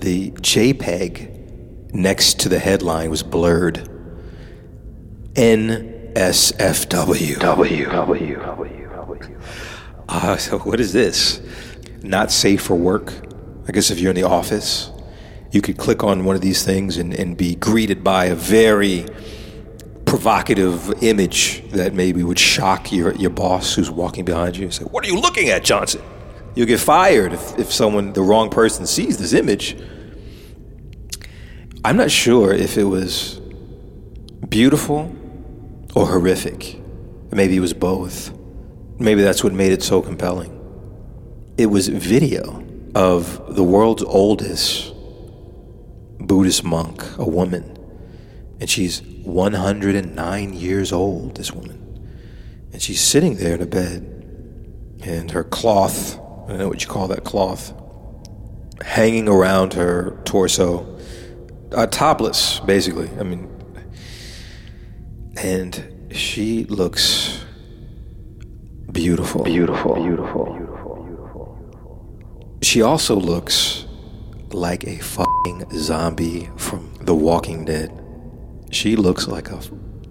The 0.02 0.32
JPEG 0.32 1.94
next 1.94 2.40
to 2.40 2.48
the 2.48 2.58
headline 2.58 3.08
was 3.08 3.22
blurred. 3.22 3.88
NSFW. 5.34 7.38
W. 7.38 7.86
W. 7.86 8.36
W. 8.36 9.38
Uh, 10.08 10.36
so 10.38 10.58
what 10.58 10.80
is 10.80 10.92
this? 10.92 11.40
Not 12.02 12.32
safe 12.32 12.62
for 12.62 12.74
work. 12.74 13.12
I 13.68 13.70
guess 13.70 13.92
if 13.92 14.00
you're 14.00 14.10
in 14.10 14.16
the 14.16 14.24
office, 14.24 14.90
you 15.52 15.60
could 15.60 15.78
click 15.78 16.02
on 16.02 16.24
one 16.24 16.34
of 16.34 16.42
these 16.42 16.64
things 16.64 16.96
and, 16.96 17.14
and 17.14 17.36
be 17.36 17.54
greeted 17.54 18.02
by 18.02 18.24
a 18.24 18.34
very 18.34 19.06
provocative 20.04 21.00
image 21.00 21.62
that 21.70 21.94
maybe 21.94 22.24
would 22.24 22.40
shock 22.40 22.90
your, 22.90 23.14
your 23.14 23.30
boss 23.30 23.74
who's 23.74 23.88
walking 23.88 24.24
behind 24.24 24.56
you 24.56 24.64
and 24.64 24.74
say, 24.74 24.82
What 24.82 25.04
are 25.04 25.08
you 25.08 25.20
looking 25.20 25.50
at, 25.50 25.62
Johnson? 25.62 26.02
You'll 26.56 26.66
get 26.66 26.80
fired 26.80 27.32
if, 27.32 27.56
if 27.56 27.72
someone, 27.72 28.12
the 28.12 28.22
wrong 28.22 28.50
person, 28.50 28.84
sees 28.84 29.16
this 29.16 29.32
image. 29.32 29.76
I'm 31.84 31.96
not 31.96 32.12
sure 32.12 32.52
if 32.54 32.78
it 32.78 32.84
was 32.84 33.40
beautiful 34.48 35.12
or 35.96 36.06
horrific. 36.06 36.80
Maybe 37.32 37.56
it 37.56 37.60
was 37.60 37.74
both. 37.74 38.32
Maybe 39.00 39.22
that's 39.22 39.42
what 39.42 39.52
made 39.52 39.72
it 39.72 39.82
so 39.82 40.00
compelling. 40.00 40.60
It 41.58 41.66
was 41.66 41.88
video 41.88 42.64
of 42.94 43.56
the 43.56 43.64
world's 43.64 44.04
oldest 44.04 44.94
Buddhist 46.20 46.62
monk, 46.62 47.02
a 47.18 47.28
woman. 47.28 47.76
And 48.60 48.70
she's 48.70 49.02
109 49.02 50.52
years 50.52 50.92
old, 50.92 51.34
this 51.34 51.50
woman. 51.52 51.80
And 52.72 52.80
she's 52.80 53.00
sitting 53.00 53.36
there 53.36 53.56
in 53.56 53.60
a 53.60 53.66
bed. 53.66 54.02
And 55.02 55.32
her 55.32 55.42
cloth, 55.42 56.14
I 56.14 56.50
don't 56.50 56.58
know 56.58 56.68
what 56.68 56.82
you 56.82 56.88
call 56.88 57.08
that 57.08 57.24
cloth, 57.24 57.74
hanging 58.82 59.28
around 59.28 59.74
her 59.74 60.20
torso, 60.24 60.91
uh, 61.74 61.86
topless, 61.86 62.60
basically. 62.60 63.10
I 63.18 63.22
mean, 63.22 63.48
and 65.36 66.08
she 66.10 66.64
looks 66.64 67.44
beautiful. 68.92 69.44
Beautiful. 69.44 69.94
Beautiful. 69.94 70.52
Beautiful. 70.52 72.58
She 72.62 72.82
also 72.82 73.16
looks 73.16 73.86
like 74.50 74.86
a 74.86 74.98
fucking 74.98 75.64
zombie 75.74 76.48
from 76.56 76.94
The 77.00 77.14
Walking 77.14 77.64
Dead. 77.64 77.98
She 78.70 78.96
looks 78.96 79.26
like 79.26 79.50
a 79.50 79.60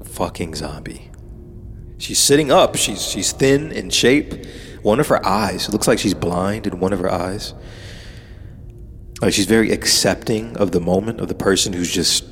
fucking 0.04 0.56
zombie. 0.56 1.10
She's 1.98 2.20
sitting 2.20 2.52
up. 2.52 2.76
She's 2.76 3.02
she's 3.02 3.32
thin 3.32 3.72
in 3.72 3.90
shape. 3.90 4.46
One 4.82 5.00
of 5.00 5.08
her 5.08 5.24
eyes 5.26 5.68
it 5.68 5.72
looks 5.72 5.88
like 5.88 6.00
she's 6.00 6.16
blind 6.16 6.68
in 6.68 6.80
one 6.80 6.94
of 6.94 7.00
her 7.00 7.12
eyes. 7.12 7.54
Like 9.22 9.34
she's 9.34 9.46
very 9.46 9.72
accepting 9.72 10.58
of 10.58 10.72
the 10.72 10.82
moment 10.82 11.22
of 11.22 11.28
the 11.28 11.36
person 11.36 11.74
who's 11.74 11.92
just 11.92 12.24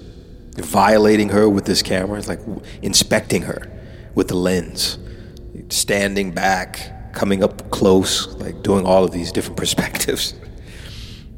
violating 0.55 1.29
her 1.29 1.47
with 1.47 1.65
this 1.65 1.81
camera. 1.81 2.21
Like 2.21 2.39
inspecting 2.81 3.43
her 3.43 3.71
with 4.15 4.27
the 4.27 4.35
lens, 4.35 4.97
standing 5.69 6.31
back, 6.31 7.13
coming 7.13 7.43
up 7.43 7.69
close, 7.69 8.27
like 8.35 8.63
doing 8.63 8.85
all 8.85 9.03
of 9.03 9.11
these 9.11 9.31
different 9.31 9.57
perspectives. 9.63 10.33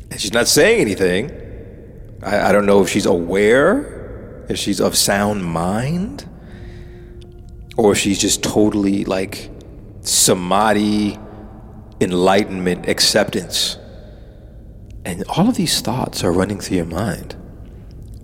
And 0.09 0.19
she's 0.19 0.33
not 0.33 0.47
saying 0.47 0.81
anything. 0.81 1.31
I, 2.23 2.49
I 2.49 2.51
don't 2.51 2.65
know 2.65 2.81
if 2.81 2.89
she's 2.89 3.05
aware, 3.05 4.45
if 4.49 4.57
she's 4.57 4.79
of 4.79 4.95
sound 4.95 5.43
mind, 5.43 6.27
or 7.77 7.93
if 7.93 7.97
she's 7.97 8.19
just 8.19 8.43
totally 8.43 9.05
like 9.05 9.49
samadhi, 10.01 11.17
enlightenment, 11.99 12.87
acceptance. 12.87 13.77
And 15.03 15.23
all 15.29 15.49
of 15.49 15.55
these 15.55 15.81
thoughts 15.81 16.23
are 16.23 16.31
running 16.31 16.59
through 16.59 16.77
your 16.77 16.85
mind. 16.85 17.35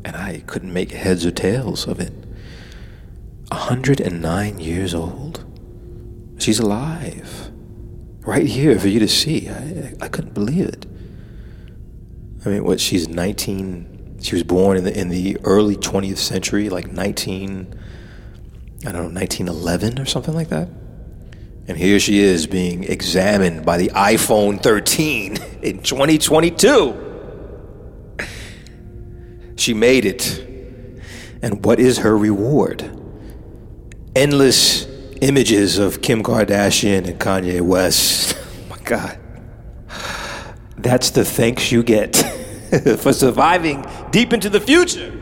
And 0.06 0.16
I 0.16 0.44
couldn't 0.46 0.72
make 0.72 0.92
heads 0.92 1.26
or 1.26 1.32
tails 1.32 1.88
of 1.88 2.00
it. 2.00 2.14
109 3.50 4.60
years 4.60 4.94
old. 4.94 5.44
She's 6.38 6.60
alive. 6.60 7.52
Right 8.20 8.46
here 8.46 8.78
for 8.80 8.88
you 8.90 9.00
to 9.00 9.08
see. 9.08 9.50
I, 9.50 9.94
I 10.02 10.08
couldn't 10.08 10.34
believe 10.34 10.66
it. 10.66 10.86
I 12.46 12.50
mean, 12.50 12.64
what, 12.64 12.80
she's 12.80 13.08
19. 13.08 14.20
She 14.22 14.36
was 14.36 14.44
born 14.44 14.78
in 14.78 14.84
the, 14.84 14.98
in 14.98 15.10
the 15.10 15.38
early 15.44 15.76
20th 15.76 16.18
century, 16.18 16.70
like 16.70 16.92
19, 16.92 17.74
I 18.86 18.92
don't 18.92 18.94
know, 18.94 19.20
1911 19.20 20.00
or 20.00 20.06
something 20.06 20.34
like 20.34 20.50
that. 20.50 20.70
And 21.68 21.78
here 21.78 22.00
she 22.00 22.20
is 22.20 22.48
being 22.48 22.86
examined 22.86 23.66
by 23.66 23.78
the 23.78 23.90
iPhone 23.90 24.64
13 24.64 25.38
in 25.62 25.84
2022. 25.84 27.04
She 29.58 29.74
made 29.74 30.06
it. 30.06 30.46
And 31.42 31.66
what 31.66 31.80
is 31.80 31.98
her 32.00 32.18
reward? 32.18 32.90
Endless 34.16 34.88
images 35.22 35.78
of 35.78 36.02
Kim 36.02 36.24
Kardashian 36.24 37.08
and 37.08 37.20
Kanye 37.20 37.62
West. 37.62 38.36
Oh 38.70 38.70
my 38.70 38.84
God. 38.84 39.20
That's 40.78 41.10
the 41.12 41.24
thanks 41.24 41.72
you 41.72 41.84
get 41.84 42.16
for 43.00 43.14
surviving 43.14 43.86
deep 44.12 44.34
into 44.34 44.50
the 44.50 44.60
future. 44.60 45.14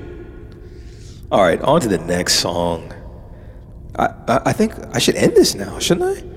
All 1.31 1.41
right, 1.41 1.61
on 1.61 1.81
to 1.81 1.87
the 1.87 1.97
next 1.99 2.35
song. 2.39 2.91
I, 3.95 4.05
I, 4.27 4.41
I 4.47 4.53
think 4.53 4.73
I 4.93 4.99
should 4.99 5.15
end 5.15 5.35
this 5.35 5.53
now, 5.55 5.77
shouldn't 5.79 6.17
I? 6.17 6.34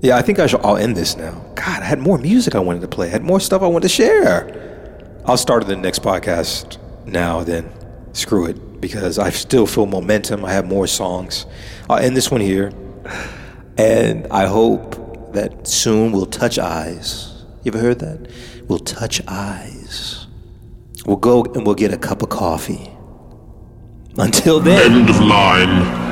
Yeah, 0.00 0.16
I 0.16 0.22
think 0.22 0.38
I 0.38 0.46
should. 0.46 0.60
I'll 0.64 0.76
end 0.76 0.96
this 0.96 1.16
now. 1.16 1.32
God, 1.54 1.82
I 1.82 1.84
had 1.84 1.98
more 1.98 2.16
music 2.18 2.54
I 2.54 2.58
wanted 2.60 2.80
to 2.80 2.88
play. 2.88 3.08
I 3.08 3.10
had 3.10 3.22
more 3.22 3.40
stuff 3.40 3.62
I 3.62 3.66
wanted 3.66 3.88
to 3.88 3.94
share. 3.94 5.20
I'll 5.26 5.36
start 5.36 5.66
the 5.66 5.76
next 5.76 6.02
podcast 6.02 6.78
now. 7.06 7.42
Then 7.44 7.70
screw 8.12 8.46
it 8.46 8.80
because 8.80 9.18
I 9.18 9.30
still 9.30 9.66
feel 9.66 9.86
momentum. 9.86 10.44
I 10.44 10.52
have 10.52 10.66
more 10.66 10.86
songs. 10.86 11.44
I'll 11.88 11.98
end 11.98 12.16
this 12.16 12.30
one 12.30 12.40
here, 12.40 12.72
and 13.76 14.26
I 14.28 14.46
hope 14.46 15.32
that 15.34 15.68
soon 15.68 16.12
we'll 16.12 16.26
touch 16.26 16.58
eyes. 16.58 17.44
You 17.62 17.72
ever 17.72 17.78
heard 17.78 17.98
that? 17.98 18.30
We'll 18.68 18.78
touch 18.78 19.20
eyes. 19.28 20.26
We'll 21.04 21.16
go 21.16 21.44
and 21.44 21.66
we'll 21.66 21.74
get 21.74 21.92
a 21.92 21.98
cup 21.98 22.22
of 22.22 22.30
coffee. 22.30 22.90
Until 24.16 24.60
then. 24.60 24.92
End 24.92 25.10
of 25.10 25.20
line. 25.20 26.09